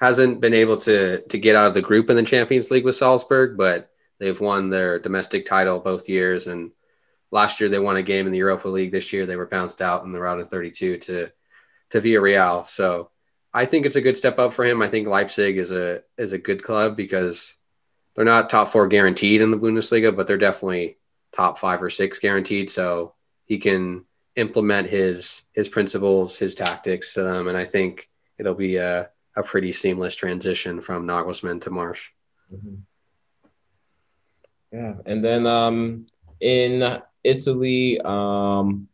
[0.00, 2.96] hasn't been able to to get out of the group in the Champions League with
[2.96, 6.46] Salzburg, but they've won their domestic title both years.
[6.46, 6.70] And
[7.30, 8.92] last year they won a game in the Europa League.
[8.92, 11.30] This year they were bounced out in the round of 32 to
[11.90, 12.68] to Villarreal.
[12.68, 13.10] So
[13.52, 14.82] I think it's a good step up for him.
[14.82, 17.54] I think Leipzig is a is a good club because
[18.14, 20.98] they're not top four guaranteed in the Bundesliga, but they're definitely
[21.32, 22.70] top five or six guaranteed.
[22.70, 24.04] So he can
[24.36, 28.08] implement his his principles, his tactics to them, and I think
[28.38, 32.08] it'll be a a pretty seamless transition from Nagelsmann to Marsch.
[32.52, 32.74] Mm-hmm.
[34.72, 36.06] Yeah, and then um,
[36.40, 36.82] in
[37.24, 38.88] Italy, um,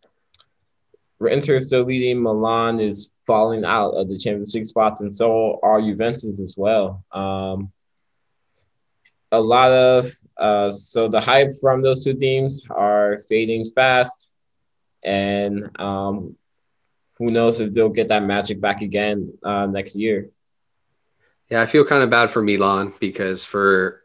[1.20, 2.22] Inter still leading.
[2.22, 7.04] Milan is falling out of the Champions League spots, and so are Juventus as well.
[7.12, 7.72] Um,
[9.32, 14.28] a lot of uh, so the hype from those two teams are fading fast,
[15.02, 16.36] and um,
[17.18, 20.30] who knows if they'll get that magic back again uh, next year.
[21.50, 24.02] Yeah, I feel kind of bad for Milan because for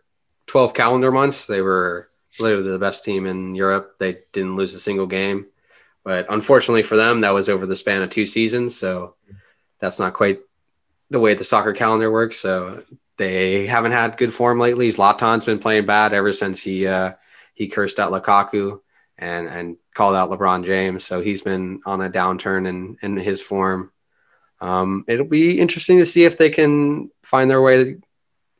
[0.48, 3.96] 12 calendar months, they were literally the best team in Europe.
[3.98, 5.48] They didn't lose a single game.
[6.10, 8.76] But unfortunately for them, that was over the span of two seasons.
[8.76, 9.14] So
[9.78, 10.40] that's not quite
[11.12, 12.40] the way the soccer calendar works.
[12.40, 12.84] So
[13.18, 14.90] they haven't had good form lately.
[14.90, 17.12] Zlatan's been playing bad ever since he uh,
[17.54, 18.80] he cursed out Lukaku
[19.20, 21.06] and and called out LeBron James.
[21.06, 23.92] So he's been on a downturn in in his form.
[24.60, 27.98] Um, it'll be interesting to see if they can find their way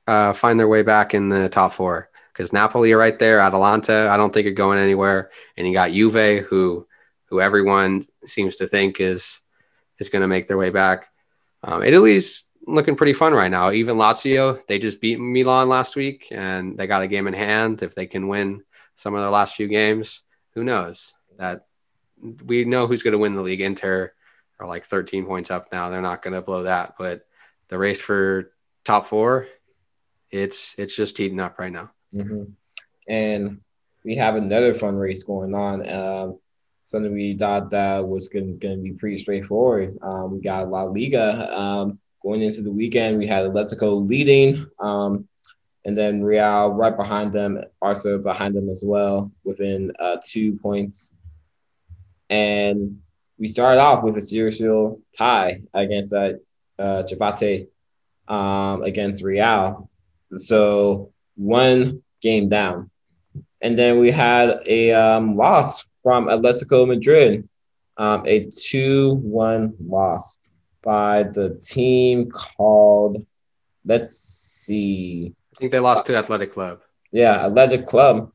[0.06, 3.40] uh, find their way back in the top four because Napoli are right there.
[3.40, 6.86] Atalanta, I don't think are going anywhere, and you got Juve, who
[7.30, 9.40] who everyone seems to think is
[10.00, 11.10] is going to make their way back.
[11.64, 13.72] Um, Italy's looking pretty fun right now.
[13.72, 17.84] Even Lazio, they just beat Milan last week, and they got a game in hand.
[17.84, 18.64] If they can win
[18.96, 20.22] some of their last few games,
[20.54, 21.14] who knows?
[21.38, 21.66] That
[22.44, 23.62] we know who's going to win the league.
[23.62, 24.14] Inter
[24.60, 25.90] are like 13 points up now.
[25.90, 27.26] They're not going to blow that, but
[27.70, 28.52] the race for
[28.84, 29.48] top four,
[30.32, 31.92] it's it's just heating up right now.
[32.14, 32.44] Mm-hmm.
[33.08, 33.62] And
[34.04, 35.90] we have another fun race going on.
[35.90, 36.40] Um,
[36.90, 39.96] something we thought that was going to be pretty straightforward.
[40.02, 43.20] Um, we got La Liga um, going into the weekend.
[43.20, 45.28] We had Atletico leading, um,
[45.86, 51.14] and then Real right behind them, Barca behind them as well, within uh, two points.
[52.32, 53.00] And
[53.38, 56.34] we started off with a serial tie against uh,
[56.80, 57.68] uh, Chapate
[58.28, 59.88] um, against Real.
[60.40, 62.90] So one game down.
[63.62, 67.48] And then we had a um, loss from Atletico Madrid
[67.98, 70.40] um, a 2 1 loss
[70.82, 73.26] by the team called,
[73.86, 75.34] let's see.
[75.56, 76.80] I think they lost to Athletic Club.
[77.12, 78.32] Yeah, Athletic Club.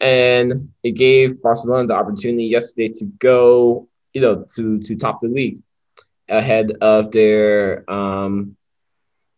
[0.00, 5.28] And it gave Barcelona the opportunity yesterday to go, you know, to to top the
[5.28, 5.58] league
[6.28, 8.56] ahead of their um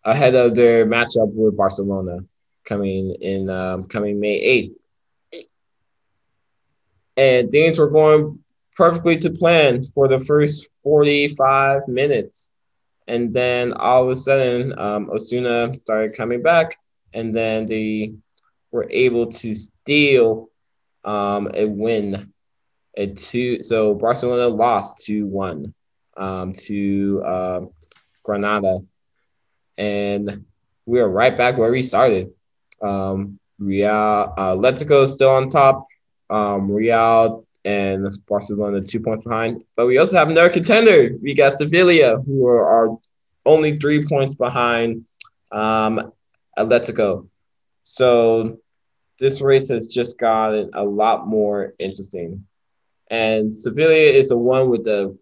[0.05, 2.21] ahead of their matchup with Barcelona
[2.65, 4.75] coming in um, coming May 8th.
[7.17, 8.39] And things were going
[8.77, 12.51] perfectly to plan for the first 45 minutes.
[13.07, 16.77] And then all of a sudden, um, Osasuna started coming back,
[17.13, 18.15] and then they
[18.71, 20.49] were able to steal
[21.05, 22.33] um, a win.
[22.97, 25.75] A two, so Barcelona lost 2 1
[26.19, 27.61] um, to uh,
[28.23, 28.81] Granada.
[29.79, 30.45] And
[30.85, 32.33] we are right back where we started.
[32.83, 35.87] Um, Real, uh, Atletico still on top.
[36.33, 39.65] Um, Real and Barcelona two points behind.
[39.77, 41.17] But we also have another contender.
[41.21, 42.97] We got Sevilla, who are,
[43.45, 45.05] only three points behind
[45.51, 46.13] um,
[46.57, 47.29] Atletico.
[47.83, 48.61] So
[49.19, 52.47] this race has just gotten a lot more interesting.
[53.11, 55.19] And Sevilla is the one with the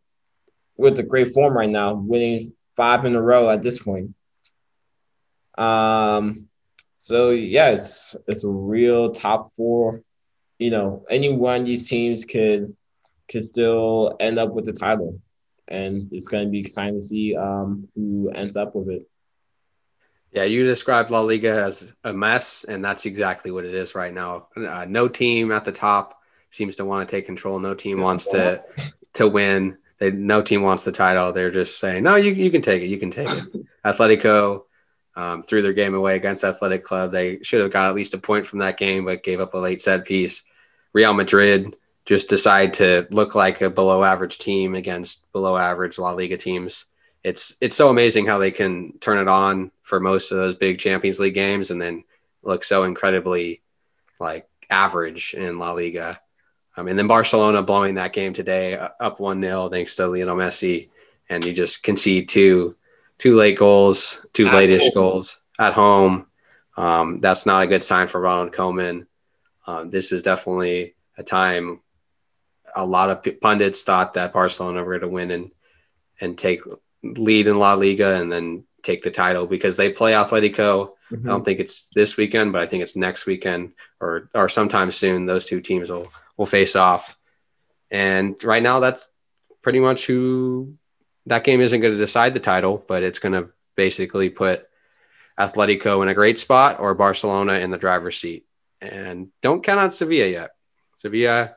[0.76, 4.14] with the great form right now, winning five in a row at this point.
[5.56, 6.48] Um,
[6.96, 10.02] so yes, it's a real top four
[10.60, 12.76] you know, any one of these teams could
[13.30, 15.18] could still end up with the title,
[15.66, 19.08] and it's going to be exciting to see um, who ends up with it.
[20.32, 24.12] Yeah, you described La Liga as a mess, and that's exactly what it is right
[24.12, 24.48] now.
[24.54, 26.20] Uh, no team at the top
[26.50, 27.58] seems to want to take control.
[27.58, 28.62] No team wants to
[29.14, 29.78] to win.
[29.98, 31.32] They, no team wants the title.
[31.32, 32.88] They're just saying, "No, you you can take it.
[32.88, 34.64] You can take it." Atletico
[35.16, 37.12] um, threw their game away against Athletic Club.
[37.12, 39.58] They should have got at least a point from that game, but gave up a
[39.58, 40.42] late set piece.
[40.92, 46.12] Real Madrid just decide to look like a below average team against below average La
[46.12, 46.86] Liga teams.
[47.22, 50.78] It's it's so amazing how they can turn it on for most of those big
[50.78, 52.04] Champions League games and then
[52.42, 53.62] look so incredibly
[54.18, 56.20] like average in La Liga.
[56.76, 60.36] Um, and then Barcelona blowing that game today uh, up one 0 thanks to Lionel
[60.36, 60.88] Messi,
[61.28, 62.76] and you just concede two
[63.18, 64.92] two late goals, two at late-ish home.
[64.94, 66.26] goals at home.
[66.76, 69.06] Um, that's not a good sign for Ronald Koeman.
[69.70, 71.80] Um, this was definitely a time
[72.74, 75.50] a lot of pundits thought that Barcelona were going to win and
[76.20, 76.62] and take
[77.02, 80.92] lead in La Liga and then take the title because they play Atletico.
[81.10, 81.28] Mm-hmm.
[81.28, 84.90] I don't think it's this weekend, but I think it's next weekend or or sometime
[84.90, 85.26] soon.
[85.26, 87.16] Those two teams will will face off,
[87.90, 89.08] and right now that's
[89.62, 90.74] pretty much who
[91.26, 94.66] that game isn't going to decide the title, but it's going to basically put
[95.38, 98.46] Atletico in a great spot or Barcelona in the driver's seat.
[98.80, 100.50] And don't count on Sevilla yet.
[100.94, 101.56] Sevilla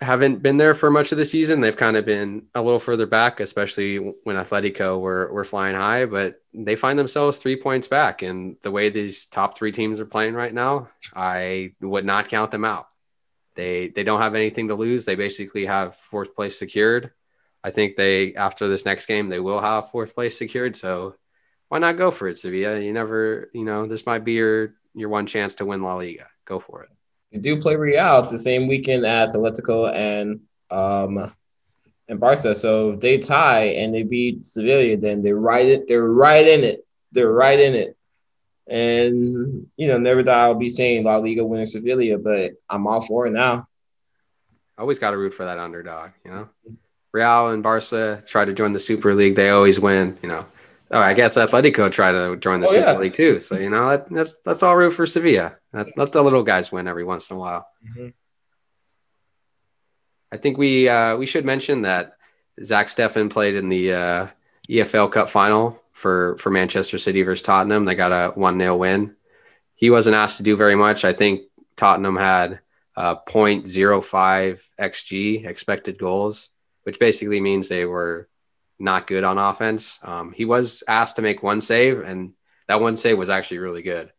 [0.00, 1.60] haven't been there for much of the season.
[1.60, 6.04] They've kind of been a little further back, especially when Atletico were, were flying high,
[6.04, 8.22] but they find themselves three points back.
[8.22, 12.50] And the way these top three teams are playing right now, I would not count
[12.50, 12.88] them out.
[13.54, 15.06] They they don't have anything to lose.
[15.06, 17.12] They basically have fourth place secured.
[17.64, 20.76] I think they after this next game they will have fourth place secured.
[20.76, 21.16] So
[21.68, 22.78] why not go for it, Sevilla?
[22.78, 26.26] You never, you know, this might be your your one chance to win La Liga.
[26.44, 26.90] Go for it.
[27.30, 31.32] You do play Real the same weekend as Atletico and um
[32.08, 32.54] and Barca.
[32.54, 35.86] So they tie and they beat Sevilla, then they right it.
[35.86, 36.84] They're right in it.
[37.12, 37.96] They're right in it.
[38.68, 43.00] And you know, never thought I'll be saying La Liga winner Sevilla, but I'm all
[43.00, 43.68] for it now.
[44.78, 46.48] Always got to root for that underdog, you know.
[47.12, 49.36] Real and Barca try to join the Super League.
[49.36, 50.46] They always win, you know.
[50.90, 52.98] Oh, I guess Atletico try to join the oh, Super yeah.
[52.98, 53.40] League too.
[53.40, 55.56] So you know that, that's that's all root for Sevilla.
[55.72, 57.66] Let, let the little guys win every once in a while.
[57.84, 58.08] Mm-hmm.
[60.30, 62.16] I think we uh, we should mention that
[62.62, 64.26] Zach Steffen played in the uh,
[64.68, 67.84] EFL Cup final for for Manchester City versus Tottenham.
[67.84, 69.16] They got a one 0 win.
[69.74, 71.04] He wasn't asked to do very much.
[71.04, 71.42] I think
[71.76, 72.60] Tottenham had
[72.96, 76.48] uh, 0.05 xg expected goals,
[76.84, 78.28] which basically means they were
[78.78, 79.98] not good on offense.
[80.02, 82.32] Um, he was asked to make one save, and
[82.68, 84.12] that one save was actually really good.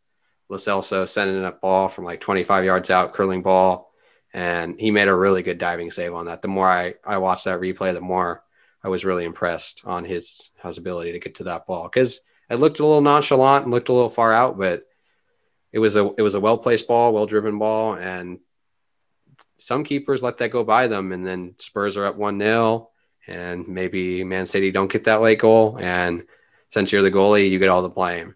[0.49, 3.91] Lo Celso sending a ball from like 25 yards out, curling ball,
[4.33, 6.41] and he made a really good diving save on that.
[6.41, 8.43] The more I, I watched that replay, the more
[8.83, 12.55] I was really impressed on his his ability to get to that ball because it
[12.55, 14.83] looked a little nonchalant and looked a little far out, but
[15.73, 18.39] it was a it was a well placed ball, well driven ball, and
[19.57, 22.89] some keepers let that go by them, and then Spurs are up one 0
[23.27, 25.77] and maybe Man City don't get that late goal.
[25.79, 26.23] And
[26.69, 28.35] since you're the goalie, you get all the blame.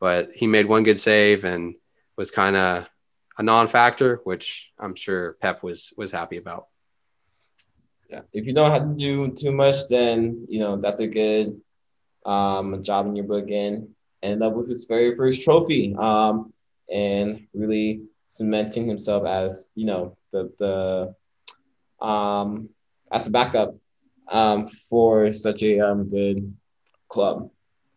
[0.00, 1.74] But he made one good save and
[2.16, 2.90] was kind of
[3.38, 6.66] a non-factor, which I'm sure Pep was was happy about.
[8.10, 11.60] yeah, if you don't have to do too much, then you know that's a good
[12.26, 13.88] um, job in your book and
[14.22, 16.52] end up with his very first trophy um,
[16.92, 22.68] and really cementing himself as you know the the um,
[23.10, 23.74] as a backup
[24.32, 26.52] um, for such a um, good
[27.08, 27.50] club,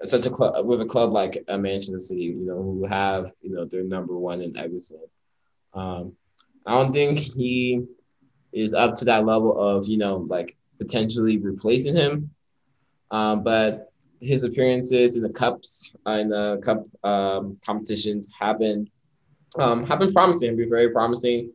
[0.04, 3.52] such a club with a club like uh, Manchester City, you know, who have you
[3.52, 5.06] know their number one in everything.
[5.74, 6.14] Um,
[6.66, 7.86] I don't think he
[8.52, 12.32] is up to that level of you know like potentially replacing him,
[13.12, 18.90] um, but his appearances in the cups uh, in the cup um, competitions have been
[19.60, 21.52] um, have been promising, be very promising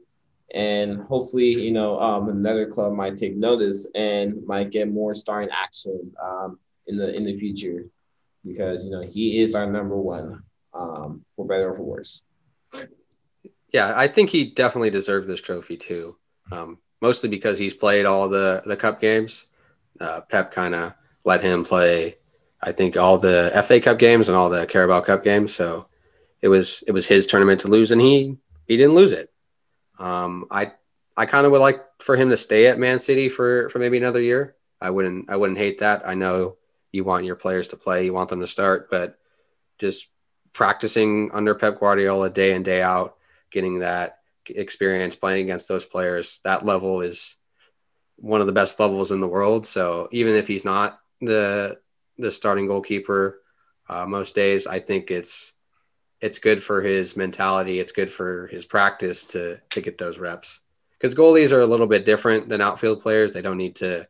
[0.55, 5.49] and hopefully, you know, um, another club might take notice and might get more starring
[5.51, 7.87] action um, in the in the future,
[8.45, 10.43] because you know he is our number one,
[10.75, 12.25] um, for better or for worse.
[13.73, 16.17] Yeah, I think he definitely deserved this trophy too,
[16.51, 19.47] um, mostly because he's played all the the cup games.
[20.01, 20.95] Uh, Pep kind of
[21.25, 22.17] let him play,
[22.63, 25.55] I think, all the FA Cup games and all the Carabao Cup games.
[25.55, 25.87] So
[26.41, 28.37] it was it was his tournament to lose, and he
[28.67, 29.31] he didn't lose it.
[30.01, 30.73] Um, I
[31.17, 33.99] I kind of would like for him to stay at Man City for for maybe
[33.99, 34.57] another year.
[34.81, 36.09] I wouldn't I wouldn't hate that.
[36.09, 36.57] I know
[36.93, 39.19] you want your players to play, you want them to start, but
[39.79, 40.09] just
[40.53, 43.17] practicing under Pep Guardiola day in day out,
[43.51, 47.37] getting that experience playing against those players, that level is
[48.17, 49.67] one of the best levels in the world.
[49.67, 51.79] So even if he's not the
[52.19, 53.41] the starting goalkeeper
[53.89, 55.53] uh, most days, I think it's
[56.21, 57.81] it's good for his mentality.
[57.81, 60.61] It's good for his practice to to get those reps.
[60.99, 63.33] Because goalies are a little bit different than outfield players.
[63.33, 64.07] They don't need to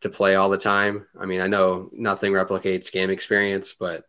[0.00, 1.06] to play all the time.
[1.18, 4.04] I mean, I know nothing replicates game experience, but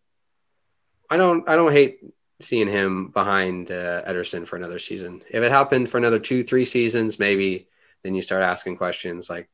[1.10, 2.00] I don't I don't hate
[2.42, 5.22] seeing him behind uh, Ederson for another season.
[5.30, 7.68] If it happened for another two three seasons, maybe
[8.04, 9.50] then you start asking questions like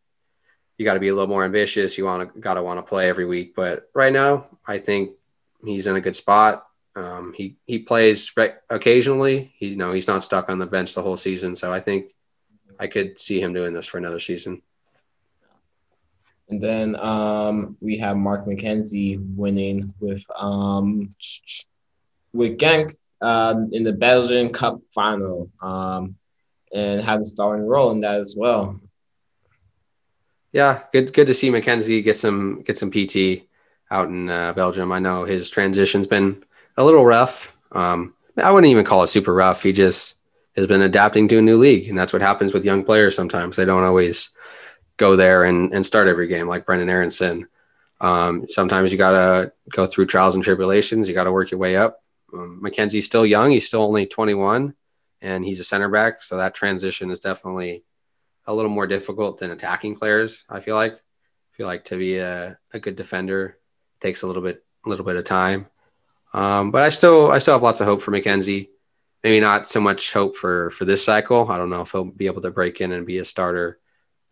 [0.77, 1.97] you got to be a little more ambitious.
[1.97, 5.11] You want to got to want to play every week, but right now I think
[5.63, 6.65] he's in a good spot.
[6.95, 8.31] Um, he he plays
[8.69, 9.53] occasionally.
[9.57, 12.13] He you know he's not stuck on the bench the whole season, so I think
[12.79, 14.61] I could see him doing this for another season.
[16.49, 21.13] And then um, we have Mark McKenzie winning with um,
[22.33, 26.15] with Genk uh, in the Belgian Cup final, um,
[26.73, 28.79] and had a starring role in that as well.
[30.53, 33.47] Yeah, good good to see McKenzie get some get some PT
[33.91, 34.91] out in uh, Belgium.
[34.91, 36.43] I know his transition's been
[36.78, 37.55] a little rough.
[37.71, 39.63] Um, I wouldn't even call it super rough.
[39.63, 40.15] He just
[40.55, 43.15] has been adapting to a new league, and that's what happens with young players.
[43.15, 44.30] Sometimes they don't always
[44.97, 47.47] go there and, and start every game like Brendan Aaronson.
[48.01, 51.07] Um, sometimes you got to go through trials and tribulations.
[51.07, 52.03] You got to work your way up.
[52.34, 53.51] Um, McKenzie's still young.
[53.51, 54.73] He's still only 21,
[55.21, 56.21] and he's a center back.
[56.21, 57.84] So that transition is definitely
[58.47, 60.43] a little more difficult than attacking players.
[60.49, 60.93] I feel like.
[60.93, 63.57] I feel like to be a, a good defender
[64.01, 65.67] takes a little bit a little bit of time.
[66.36, 68.67] Um, but I still I still have lots of hope for McKenzie.
[69.23, 71.49] Maybe not so much hope for for this cycle.
[71.49, 73.79] I don't know if he'll be able to break in and be a starter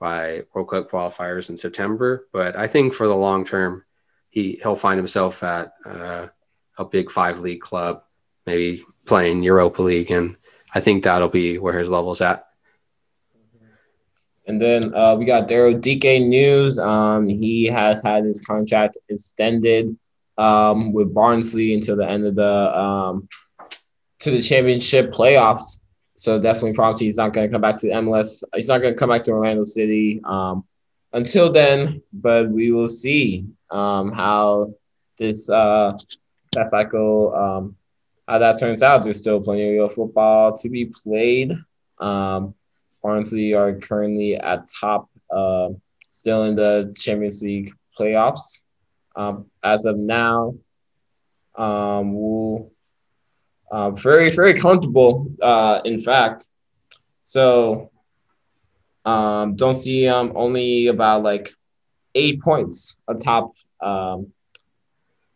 [0.02, 2.28] by World Cup qualifiers in September.
[2.34, 3.86] But I think for the long term,
[4.30, 6.28] he he'll find himself at uh,
[6.78, 8.04] a big five league club,
[8.46, 10.36] maybe playing Europa League, and
[10.76, 12.48] I think that'll be where his level's at.
[14.46, 16.78] And then uh, we got Daryl Dike news.
[16.78, 19.98] Um, he has had his contract extended
[20.38, 23.28] um, with Barnsley until the end of the um,
[24.20, 25.80] to the championship playoffs.
[26.16, 28.44] So definitely promising he's not going to come back to MLS.
[28.56, 30.64] He's not going to come back to Orlando City um,
[31.12, 32.02] until then.
[32.14, 34.74] But we will see um, how
[35.18, 35.96] this uh,
[36.54, 37.76] that cycle um,
[38.28, 39.04] how that turns out.
[39.04, 41.58] There's still plenty of football to be played.
[42.00, 42.56] Um,
[43.02, 45.70] Barnsley are currently at top, uh,
[46.12, 47.70] still in the Champions League
[48.00, 48.64] playoffs.
[49.16, 50.56] Um, as of now,
[51.56, 52.72] um, we'll,
[53.72, 56.48] uh, very, very comfortable, uh, in fact.
[57.22, 57.92] So
[59.06, 61.54] um, don't see um, only about like
[62.16, 63.54] eight points atop.
[63.82, 64.34] Um,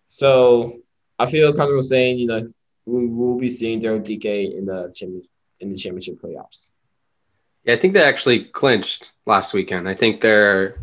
[0.08, 0.80] so
[1.20, 2.54] I feel comfortable saying, you know,
[2.86, 4.92] we will be seeing Daryl Dike in the
[5.60, 6.72] in the championship playoffs.
[7.66, 9.90] Yeah, I think they actually clinched last weekend.
[9.90, 10.78] I think they're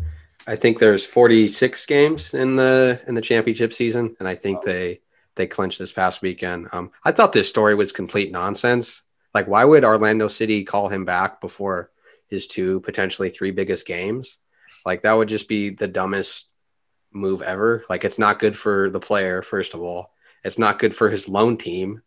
[0.47, 5.01] I think there's 46 games in the in the championship season, and I think they
[5.35, 6.69] they clinched this past weekend.
[6.71, 9.01] Um, I thought this story was complete nonsense.
[9.33, 11.91] Like, why would Orlando City call him back before
[12.27, 14.37] his two potentially three biggest games?
[14.85, 16.47] Like, that would just be the dumbest
[17.11, 17.83] move ever.
[17.89, 19.41] Like, it's not good for the player.
[19.41, 22.01] First of all, it's not good for his loan team.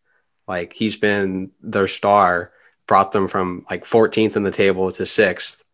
[0.47, 2.53] Like, he's been their star,
[2.87, 5.65] brought them from like 14th in the table to sixth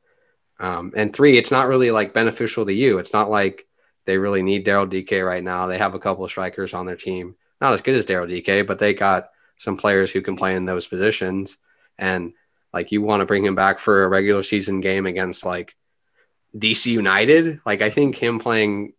[0.59, 2.99] Um, and three, it's not really like beneficial to you.
[2.99, 3.67] It's not like
[4.05, 5.67] they really need Daryl Dike right now.
[5.67, 8.67] They have a couple of strikers on their team, not as good as Daryl Dike,
[8.67, 11.59] but they got some players who can play in those positions.
[11.99, 12.33] And
[12.73, 15.75] like you want to bring him back for a regular season game against like
[16.57, 17.61] DC United.
[17.65, 18.93] Like I think him playing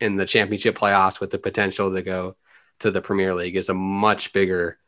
[0.00, 2.36] in the championship playoffs with the potential to go
[2.80, 4.78] to the Premier League is a much bigger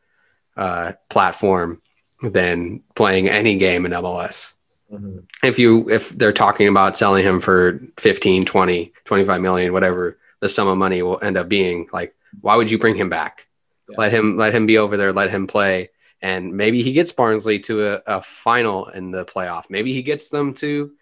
[0.57, 1.81] uh, platform
[2.21, 4.53] than playing any game in MLS.
[4.93, 5.19] Mm-hmm.
[5.43, 10.49] If you if they're talking about selling him for 15, 20, 25 million, whatever the
[10.49, 13.47] sum of money will end up being, like why would you bring him back?
[13.89, 13.95] Yeah.
[13.97, 15.89] Let him let him be over there, let him play
[16.23, 19.65] and maybe he gets Barnsley to a, a final in the playoff.
[19.69, 20.93] Maybe he gets them to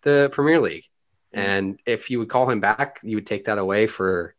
[0.00, 0.86] the Premier League.
[1.34, 1.38] Mm-hmm.
[1.38, 4.34] And if you would call him back, you would take that away for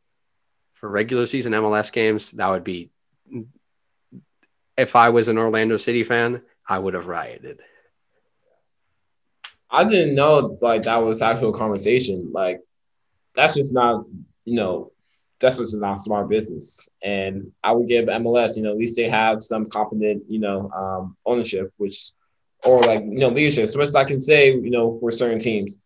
[0.73, 2.31] for regular season MLS games.
[2.31, 2.89] That would be
[4.75, 7.59] if I was an Orlando City fan, I would have rioted.
[9.71, 12.31] I didn't know like that was actual conversation.
[12.31, 12.61] Like
[13.33, 14.05] that's just not,
[14.45, 14.91] you know,
[15.39, 16.87] that's just not smart business.
[17.01, 20.69] And I would give MLS, you know, at least they have some competent, you know,
[20.71, 22.11] um, ownership, which
[22.63, 23.69] or like you know leadership.
[23.69, 25.77] So much as I can say, you know, for certain teams,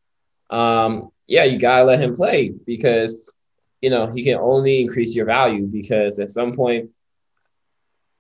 [0.50, 3.34] um, yeah, you gotta let him play because
[3.82, 6.90] you know he can only increase your value because at some point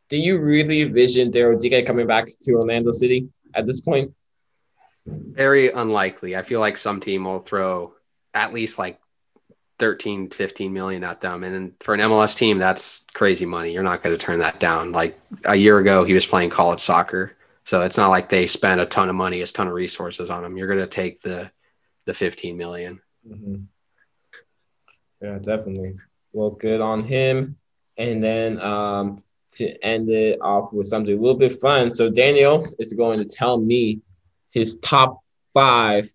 [0.09, 4.13] do you really envision Daryl Dike coming back to Orlando City at this point?
[5.05, 6.35] Very unlikely.
[6.35, 7.93] I feel like some team will throw
[8.33, 8.99] at least like
[9.79, 11.43] 13, 15 million at them.
[11.43, 13.73] And for an MLS team, that's crazy money.
[13.73, 14.91] You're not going to turn that down.
[14.91, 17.35] Like a year ago, he was playing college soccer.
[17.65, 20.45] So it's not like they spent a ton of money, a ton of resources on
[20.45, 20.57] him.
[20.57, 21.51] You're going to take the
[22.05, 23.01] the 15 million.
[23.27, 23.63] Mm-hmm.
[25.21, 25.95] Yeah, definitely.
[26.33, 27.57] Well, good on him.
[27.97, 31.91] And then um, to end it off with something a little bit fun.
[31.91, 34.01] So Daniel is going to tell me
[34.55, 35.19] his top
[35.53, 36.09] five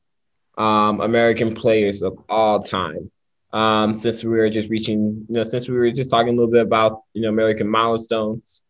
[0.58, 3.10] um, American players of all time.
[3.52, 6.50] Um, since we were just reaching, you know, since we were just talking a little
[6.50, 8.62] bit about, you know, American milestones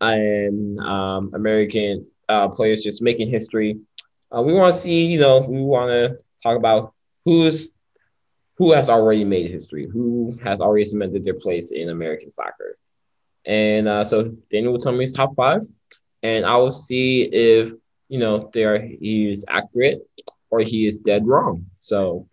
[0.00, 3.78] and um, American uh, players just making history.
[4.34, 6.94] Uh, we want to see, you know, we want to talk about
[7.24, 7.72] who's
[8.56, 12.76] who has already made history, who has already cemented their place in American soccer.
[13.44, 15.62] And uh, so Daniel will tell me his top five,
[16.22, 17.72] and I will see if
[18.12, 20.06] you know there he is accurate
[20.50, 21.64] or he is dead wrong.
[21.78, 22.28] So,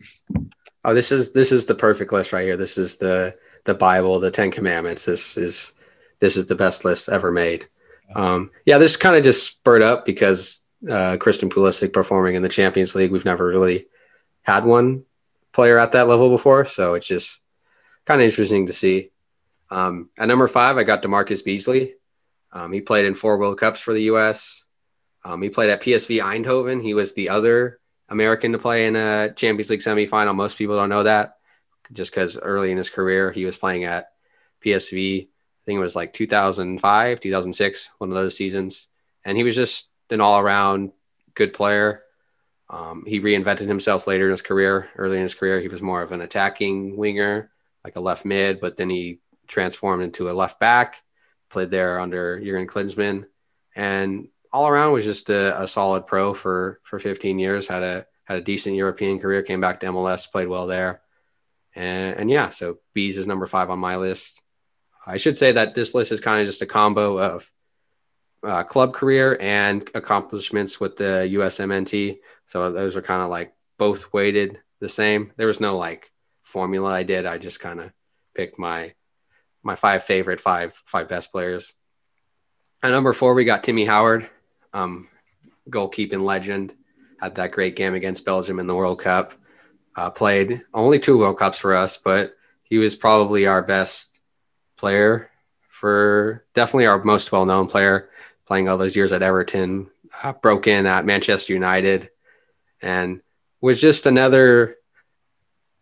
[0.84, 2.58] oh, this is this is the perfect list right here.
[2.58, 5.06] This is the the Bible, the Ten Commandments.
[5.06, 5.72] This is
[6.20, 7.70] this is the best list ever made.
[8.14, 10.60] Um, yeah, this kind of just spurred up because
[10.90, 13.12] uh, Christian Pulisic performing in the Champions League.
[13.12, 13.88] We've never really
[14.42, 15.06] had one
[15.54, 17.40] player at that level before, so it's just
[18.04, 19.12] kind of interesting to see.
[19.72, 21.94] Um, at number five, I got DaMarcus Beasley.
[22.52, 24.66] Um, he played in four World Cups for the U.S.
[25.24, 26.82] Um, he played at PSV Eindhoven.
[26.82, 30.36] He was the other American to play in a Champions League semifinal.
[30.36, 31.36] Most people don't know that
[31.92, 34.10] just because early in his career he was playing at
[34.64, 35.24] PSV.
[35.24, 35.28] I
[35.66, 38.88] think it was like 2005, 2006, one of those seasons.
[39.24, 40.92] And he was just an all around
[41.36, 42.04] good player.
[42.70, 44.90] Um, he reinvented himself later in his career.
[44.96, 47.52] Early in his career, he was more of an attacking winger,
[47.84, 51.02] like a left mid, but then he transformed into a left back,
[51.50, 53.26] played there under Jurgen Klinsmann,
[53.76, 57.68] and all around was just a, a, solid pro for for 15 years.
[57.68, 59.44] Had a had a decent European career.
[59.44, 61.02] Came back to MLS, played well there,
[61.76, 62.50] and and yeah.
[62.50, 64.42] So Bees is number five on my list.
[65.06, 67.52] I should say that this list is kind of just a combo of
[68.44, 72.20] uh, club career and accomplishments with the USMNT.
[72.46, 75.32] So those are kind of like both weighted the same.
[75.38, 76.12] There was no like
[76.44, 77.26] formula I did.
[77.26, 77.92] I just kind of
[78.36, 78.94] picked my
[79.64, 81.74] my five favorite five five best players.
[82.82, 84.30] At number four, we got Timmy Howard,
[84.74, 85.08] um,
[85.70, 86.74] goalkeeping legend.
[87.20, 89.34] Had that great game against Belgium in the World Cup.
[89.96, 94.20] Uh, played only two World Cups for us, but he was probably our best
[94.78, 95.30] player
[95.68, 98.10] for definitely our most well known player,
[98.46, 99.90] playing all those years at Everton.
[100.24, 102.10] Uh, broke in at Manchester United,
[102.82, 103.22] and
[103.62, 104.78] was just another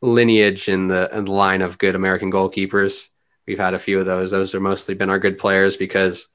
[0.01, 3.09] lineage in the, in the line of good American goalkeepers.
[3.47, 4.31] We've had a few of those.
[4.31, 6.27] Those have mostly been our good players because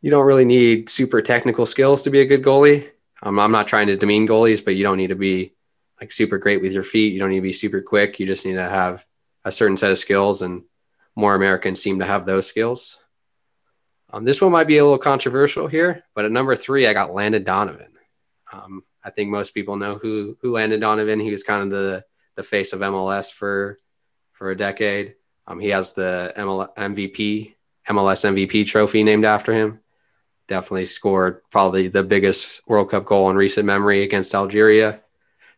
[0.00, 2.88] you don't really need super technical skills to be a good goalie.
[3.22, 5.54] Um, I'm not trying to demean goalies, but you don't need to be
[6.00, 7.12] like super great with your feet.
[7.12, 8.20] You don't need to be super quick.
[8.20, 9.04] You just need to have
[9.44, 10.64] a certain set of skills, and
[11.14, 12.98] more Americans seem to have those skills.
[14.12, 17.12] Um, this one might be a little controversial here, but at number three, I got
[17.12, 17.92] Landon Donovan.
[18.52, 21.20] Um, I think most people know who who Landon Donovan.
[21.20, 23.78] He was kind of the the face of MLS for
[24.32, 25.14] for a decade.
[25.46, 27.54] Um, he has the ML, MVP
[27.88, 29.80] MLS MVP trophy named after him.
[30.48, 35.00] Definitely scored probably the biggest World Cup goal in recent memory against Algeria.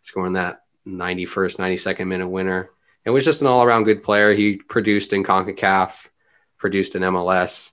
[0.02, 2.70] scoring that 91st, 92nd minute winner.
[3.04, 4.32] It was just an all around good player.
[4.32, 6.08] He produced in CONCACAF,
[6.56, 7.72] produced in MLS.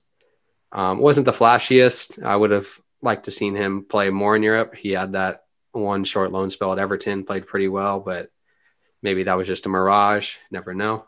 [0.72, 2.22] Um, wasn't the flashiest.
[2.22, 2.68] I would have
[3.02, 4.74] liked to seen him play more in Europe.
[4.74, 8.30] He had that one short loan spell at Everton, played pretty well, but
[9.02, 10.36] maybe that was just a mirage.
[10.50, 11.04] Never know.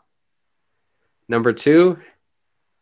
[1.27, 1.99] Number two,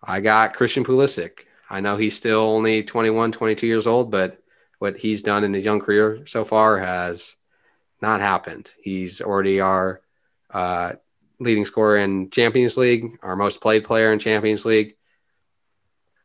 [0.01, 1.39] I got Christian Pulisic.
[1.69, 4.41] I know he's still only 21, 22 years old, but
[4.79, 7.35] what he's done in his young career so far has
[8.01, 8.71] not happened.
[8.81, 10.01] He's already our
[10.51, 10.93] uh,
[11.39, 14.95] leading scorer in Champions League, our most played player in Champions League.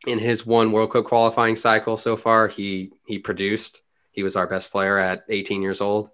[0.06, 3.82] In his one World Cup qualifying cycle so far, he he produced.
[4.10, 6.10] He was our best player at 18 years old,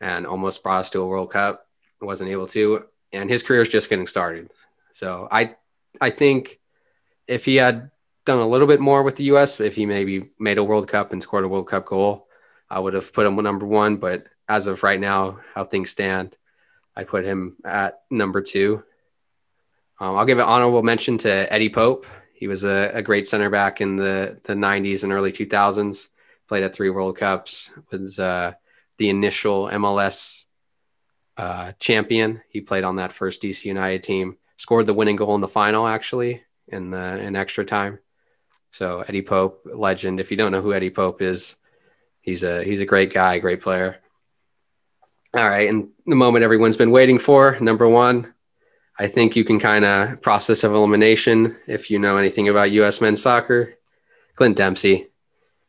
[0.00, 1.66] and almost brought us to a World Cup.
[2.00, 4.50] Wasn't able to, and his career is just getting started.
[4.90, 5.54] So I
[6.00, 6.58] I think
[7.28, 7.92] if he had
[8.24, 11.12] done a little bit more with the U.S., if he maybe made a World Cup
[11.12, 12.28] and scored a World Cup goal,
[12.70, 13.96] I would have put him number one.
[13.96, 16.36] But as of right now, how things stand,
[16.96, 18.84] I put him at number two.
[20.00, 22.06] Um, I'll give an honorable mention to Eddie Pope.
[22.34, 26.08] He was a, a, great center back in the, the 90s and early 2000s.
[26.48, 27.70] Played at three World Cups.
[27.90, 28.52] Was uh,
[28.98, 30.44] the initial MLS
[31.36, 32.42] uh, champion.
[32.48, 34.38] He played on that first DC United team.
[34.56, 37.98] Scored the winning goal in the final, actually, in the in extra time.
[38.72, 40.18] So Eddie Pope, legend.
[40.18, 41.56] If you don't know who Eddie Pope is,
[42.22, 43.98] he's a he's a great guy, great player.
[45.34, 48.34] All right, and the moment everyone's been waiting for, number one.
[48.98, 53.00] I think you can kind of process of elimination if you know anything about U.S.
[53.00, 53.74] men's soccer.
[54.34, 55.08] Clint Dempsey,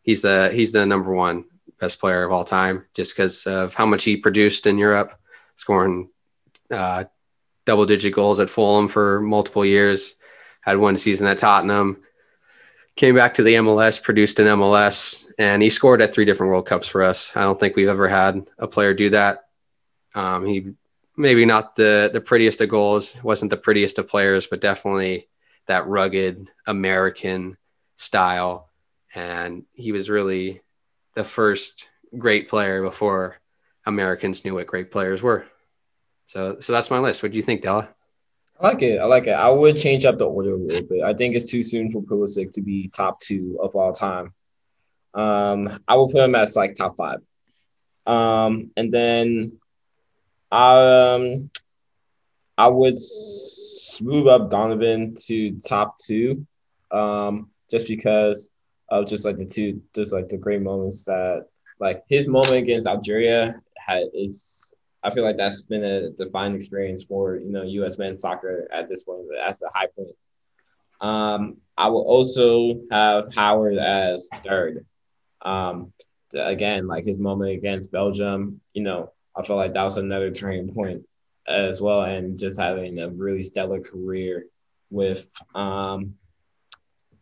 [0.02, 1.46] he's the he's the number one
[1.80, 5.20] best player of all time, just because of how much he produced in Europe,
[5.56, 6.10] scoring
[6.72, 7.04] uh,
[7.66, 10.16] double digit goals at Fulham for multiple years.
[10.62, 12.02] Had one season at Tottenham,
[12.96, 16.66] came back to the MLS, produced an MLS, and he scored at three different World
[16.66, 17.36] Cups for us.
[17.36, 19.46] I don't think we've ever had a player do that.
[20.16, 20.74] Um, he
[21.18, 25.28] maybe not the the prettiest of goals, wasn't the prettiest of players, but definitely
[25.66, 27.58] that rugged American
[27.98, 28.70] style.
[29.16, 30.62] And he was really
[31.16, 31.88] the first
[32.18, 33.38] great player before
[33.86, 35.46] Americans knew what great players were.
[36.26, 37.22] So, so that's my list.
[37.22, 37.90] What do you think, Della?
[38.60, 39.00] I like it.
[39.00, 39.32] I like it.
[39.32, 41.04] I would change up the order a little bit.
[41.04, 44.34] I think it's too soon for Pulisic to be top two of all time.
[45.14, 47.20] Um, I will put him as like top five.
[48.06, 49.60] Um, and then
[50.52, 51.50] um,
[52.58, 52.98] I would
[54.02, 56.46] move up Donovan to top two,
[56.92, 58.50] um, just because
[58.90, 61.48] of just like the two, just like the great moments that
[61.80, 64.73] like his moment against Algeria had is.
[65.04, 67.98] I feel like that's been a defining experience for you know U.S.
[67.98, 69.24] men's soccer at this point.
[69.36, 70.16] That's the high point.
[71.02, 74.86] Um, I will also have Howard as third.
[75.42, 75.92] Um,
[76.34, 80.74] again, like his moment against Belgium, you know, I felt like that was another turning
[80.74, 81.04] point
[81.48, 84.46] as well, and just having a really stellar career
[84.90, 85.30] with.
[85.54, 86.16] Um,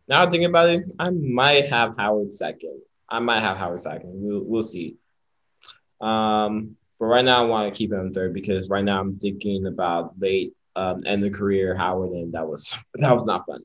[0.07, 2.81] now thinking about it, I might have Howard second.
[3.09, 4.11] I might have Howard second.
[4.13, 4.97] We'll we'll see.
[5.99, 9.65] Um, but right now I want to keep him third because right now I'm thinking
[9.65, 13.63] about late um, end of career Howard, and that was that was not fun.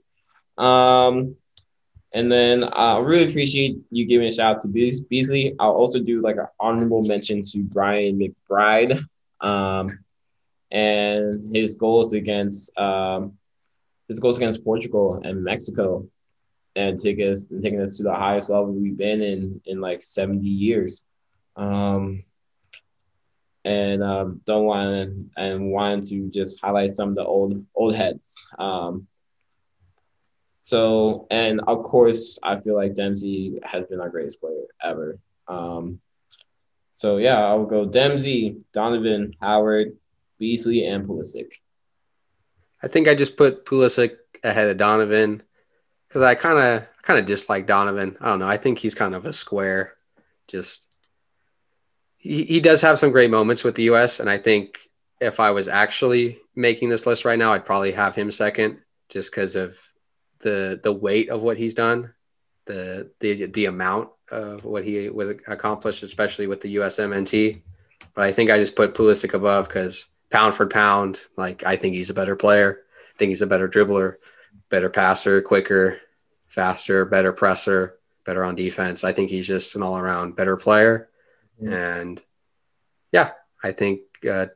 [0.56, 1.36] Um,
[2.14, 5.54] and then I really appreciate you giving a shout out to Beasley.
[5.60, 8.98] I'll also do like an honorable mention to Brian McBride
[9.42, 9.98] um,
[10.70, 13.34] and his goals against um,
[14.08, 16.08] his goals against Portugal and Mexico
[16.74, 20.48] and take us taking us to the highest level we've been in in like 70
[20.48, 21.04] years.
[21.56, 22.22] Um,
[23.66, 28.46] and um, don't want and want to just highlight some of the old old heads.
[28.58, 29.08] Um,
[30.62, 35.18] so, and of course, I feel like Dempsey has been our greatest player ever.
[35.48, 36.00] Um,
[36.92, 39.96] so yeah, I'll go Dempsey, Donovan, Howard,
[40.38, 41.54] Beasley, and Pulisic.
[42.80, 45.42] I think I just put Pulisic ahead of Donovan
[46.08, 48.16] because I kind of kind of dislike Donovan.
[48.20, 48.48] I don't know.
[48.48, 49.94] I think he's kind of a square.
[50.46, 50.86] Just
[52.26, 54.20] he, he does have some great moments with the U.S.
[54.20, 54.78] and I think
[55.20, 59.30] if I was actually making this list right now, I'd probably have him second just
[59.30, 59.78] because of
[60.40, 62.12] the the weight of what he's done,
[62.66, 67.62] the the the amount of what he was accomplished, especially with the USMNT.
[68.14, 71.94] But I think I just put Pulisic above because pound for pound, like I think
[71.94, 72.80] he's a better player.
[73.14, 74.16] I think he's a better dribbler,
[74.68, 75.98] better passer, quicker,
[76.46, 79.04] faster, better presser, better on defense.
[79.04, 81.08] I think he's just an all around better player.
[81.62, 81.72] Mm-hmm.
[81.72, 82.22] And
[83.12, 83.32] yeah,
[83.62, 84.00] I think
[84.30, 84.46] uh,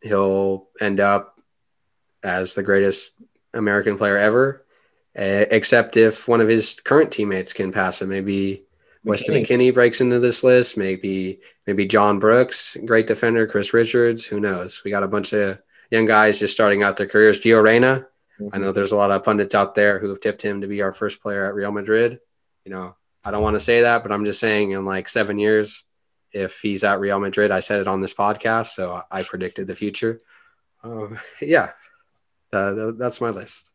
[0.00, 1.40] he'll end up
[2.22, 3.12] as the greatest
[3.52, 4.64] American player ever
[5.14, 8.08] except if one of his current teammates can pass him.
[8.08, 8.64] Maybe
[9.04, 10.76] Weston McKennie breaks into this list.
[10.76, 13.46] Maybe maybe John Brooks, great defender.
[13.46, 14.24] Chris Richards.
[14.24, 14.82] Who knows?
[14.84, 15.58] We got a bunch of
[15.90, 17.40] young guys just starting out their careers.
[17.40, 18.06] Gio Reyna.
[18.40, 18.48] Mm-hmm.
[18.52, 20.82] I know there's a lot of pundits out there who have tipped him to be
[20.82, 22.18] our first player at Real Madrid.
[22.64, 25.38] You know, I don't want to say that, but I'm just saying in like seven
[25.38, 25.84] years,
[26.34, 29.76] if he's at Real Madrid, I said it on this podcast, so I predicted the
[29.76, 30.18] future.
[30.82, 31.70] Um, yeah,
[32.52, 33.70] uh, that's my list.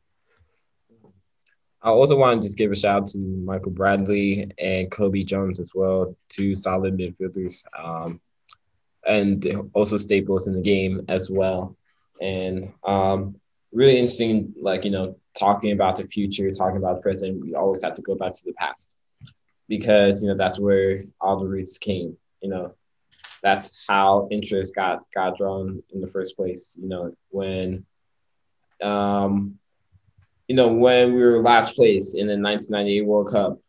[1.81, 5.61] I also want to just give a shout out to Michael Bradley and Cobi Jones
[5.61, 8.19] as well, two solid midfielders, um,
[9.07, 11.77] and also staples in the game as well.
[12.21, 13.39] And um,
[13.71, 17.41] really interesting, like you know, talking about the future, talking about the present.
[17.41, 18.93] We always have to go back to the past
[19.69, 22.17] because you know that's where all the roots came.
[22.41, 22.73] You know,
[23.41, 26.77] that's how interest got got drawn in the first place.
[26.81, 27.85] You know, when
[28.81, 29.59] um,
[30.47, 33.59] you know, when we were last place in the 1998 World Cup,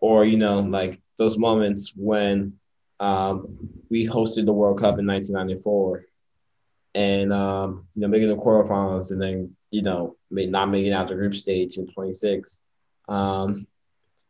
[0.00, 2.54] or you know, like those moments when
[3.00, 3.58] um,
[3.90, 6.04] we hosted the World Cup in 1994,
[6.94, 11.14] and um, you know, making the quarterfinals, and then you know, not making out the
[11.14, 12.60] group stage in 26.
[13.08, 13.66] Um,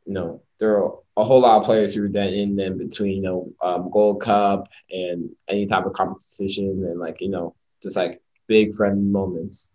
[0.04, 3.16] you know, there are a whole lot of players who were then in them between
[3.16, 7.96] you know um, Gold Cup and any type of competition, and like you know, just
[7.96, 9.72] like big friendly moments.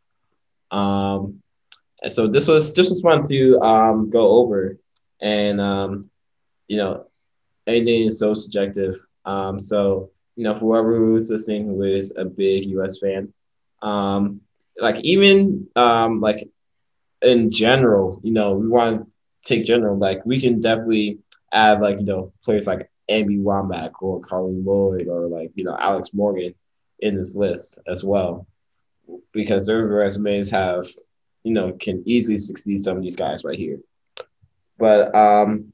[0.72, 1.42] Um,
[2.02, 4.78] and so this was this was fun to um, go over,
[5.22, 6.10] and um,
[6.68, 7.06] you know,
[7.66, 8.96] anything is so subjective.
[9.26, 13.00] Um, so you know, for whoever who's listening who is a big U.S.
[13.00, 13.34] fan,
[13.82, 14.42] um,
[14.80, 16.38] like even um, like
[17.22, 19.08] in general, you know, we want
[19.48, 19.98] take general.
[19.98, 21.20] Like we can definitely
[21.52, 25.78] add like you know players like Abby Wambach or Carli Lloyd or like you know
[25.80, 26.54] Alex Morgan
[27.00, 28.48] in this list as well,
[29.32, 30.86] because their resumes have
[31.48, 33.80] you know, can easily succeed some of these guys right here.
[34.78, 35.72] But um,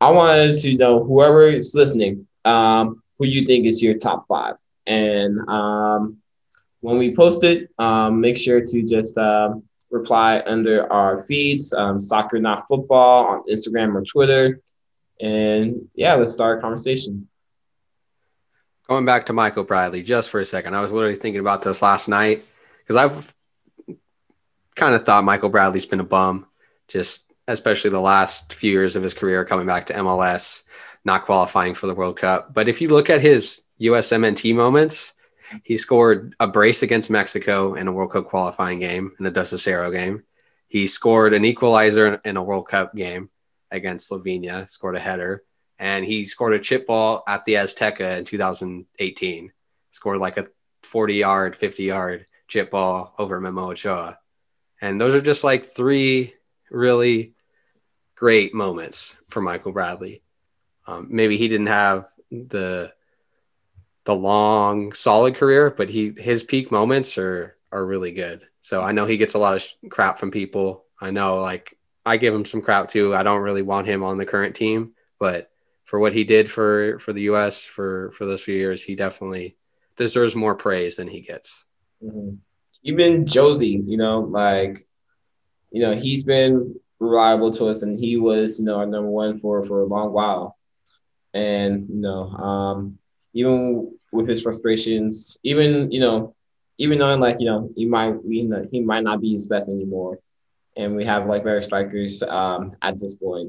[0.00, 4.54] I wanted to know whoever is listening, um, who you think is your top five.
[4.86, 6.18] And um,
[6.80, 9.54] when we post it, um, make sure to just uh,
[9.90, 14.60] reply under our feeds, um, Soccer Not Football on Instagram or Twitter.
[15.20, 17.28] And yeah, let's start a conversation.
[18.88, 21.82] Going back to Michael Bradley just for a second, I was literally thinking about this
[21.82, 22.44] last night
[22.78, 23.34] because I've
[24.74, 26.46] kind of thought Michael Bradley's been a bum,
[26.86, 30.62] just especially the last few years of his career coming back to MLS,
[31.04, 32.54] not qualifying for the World Cup.
[32.54, 35.12] But if you look at his USMNT moments,
[35.64, 39.52] he scored a brace against Mexico in a World Cup qualifying game, in a Dos
[39.52, 40.24] a Cero game.
[40.68, 43.30] He scored an equalizer in a World Cup game
[43.70, 45.42] against Slovenia, scored a header,
[45.78, 49.52] and he scored a chip ball at the Azteca in 2018.
[49.92, 50.48] Scored like a
[50.82, 54.18] 40 yard, 50 yard chip ball over Memo Ochoa.
[54.80, 56.34] And those are just like three
[56.70, 57.34] really
[58.14, 60.22] great moments for Michael Bradley.
[60.86, 62.92] Um, maybe he didn't have the
[64.08, 68.40] the long solid career, but he his peak moments are are really good.
[68.62, 70.84] So I know he gets a lot of crap from people.
[71.00, 73.14] I know like I give him some crap too.
[73.14, 75.50] I don't really want him on the current team, but
[75.84, 77.62] for what he did for for the U.S.
[77.62, 79.56] for for those few years, he definitely
[79.96, 81.64] deserves more praise than he gets.
[82.02, 82.36] Mm-hmm
[82.82, 84.78] even Jozy, you know, like,
[85.70, 89.40] you know, he's been reliable to us and he was, you know, our number one
[89.40, 90.56] for for a long while.
[91.34, 92.98] And, you know, um,
[93.34, 96.34] even with his frustrations, even, you know,
[96.78, 99.68] even knowing like, you know, he might you know, he might not be his best
[99.68, 100.18] anymore.
[100.76, 103.48] And we have like better strikers um, at this point.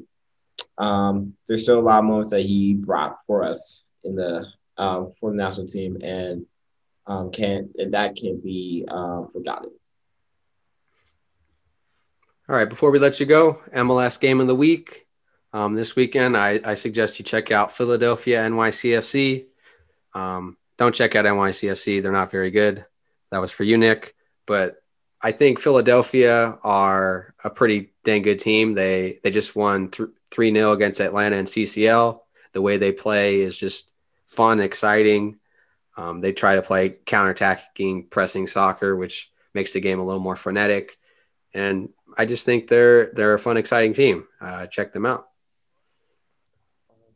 [0.78, 4.46] Um, there's still a lot of moments that he brought for us in the
[4.78, 5.98] um, for the national team.
[6.02, 6.46] And
[7.06, 9.72] um, can't and that can't be uh, forgotten.
[12.48, 15.06] All right, before we let you go, MLS game of the week.
[15.54, 19.46] Um, this weekend, I, I, suggest you check out Philadelphia NYCFC.
[20.14, 22.86] Um, don't check out NYCFC; they're not very good.
[23.32, 24.16] That was for you, Nick.
[24.46, 24.78] But
[25.22, 28.74] I think Philadelphia are a pretty dang good team.
[28.74, 29.92] They they just won
[30.32, 32.20] three 0 against Atlanta and CCL.
[32.54, 33.92] The way they play is just
[34.26, 35.40] fun, exciting.
[35.98, 40.38] Um, they try to play counterattacking, pressing soccer, which makes the game a little more
[40.38, 40.98] frenetic.
[41.54, 44.26] And I just think they're they're a fun, exciting team.
[44.40, 45.28] Uh, check them out.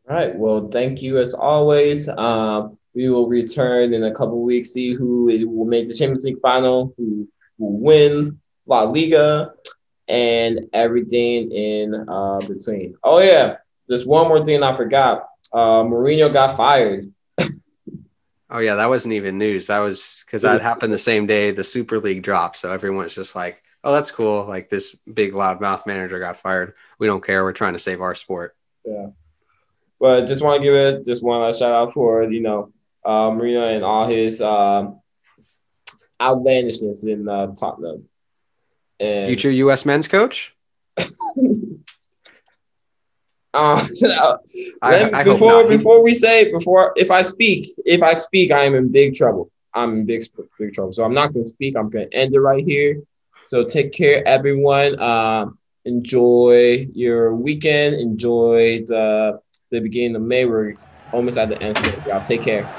[0.10, 0.36] All right.
[0.36, 2.10] Well, thank you as always.
[2.10, 6.42] Um, we will return in a couple weeks, see who will make the Champions League
[6.42, 7.28] final, who
[7.58, 9.54] will win La Liga,
[10.08, 12.96] and everything in uh, between.
[13.04, 15.28] Oh yeah, there's one more thing I forgot.
[15.52, 17.12] Uh, Mourinho got fired.
[18.50, 19.68] Oh yeah, that wasn't even news.
[19.68, 22.58] That was because that happened the same day the Super League dropped.
[22.58, 26.76] So everyone's just like, "Oh, that's cool." Like this big loudmouth manager got fired.
[27.00, 27.44] We don't care.
[27.44, 28.56] We're trying to save our sport.
[28.86, 29.08] Yeah.
[30.00, 32.72] but just want to give it just one shout out for you know
[33.06, 35.00] uh, Mourinho and all his um,
[36.20, 38.08] outlandishness in uh, Tottenham.
[39.00, 39.86] And Future U.S.
[39.86, 40.56] men's coach.
[43.56, 43.88] Um,
[44.82, 48.74] I, I before before we say before if I speak if I speak I am
[48.74, 49.52] in big trouble.
[49.76, 50.26] I'm in big
[50.58, 50.94] big trouble.
[50.94, 51.76] So I'm not gonna speak.
[51.78, 53.04] I'm gonna end it right here.
[53.46, 55.00] So take care, everyone.
[55.00, 57.98] Um, enjoy your weekend.
[57.98, 59.40] Enjoy the
[59.70, 60.46] the beginning of May.
[60.46, 60.76] We're
[61.14, 61.78] almost at the end.
[62.06, 62.70] Y'all take care.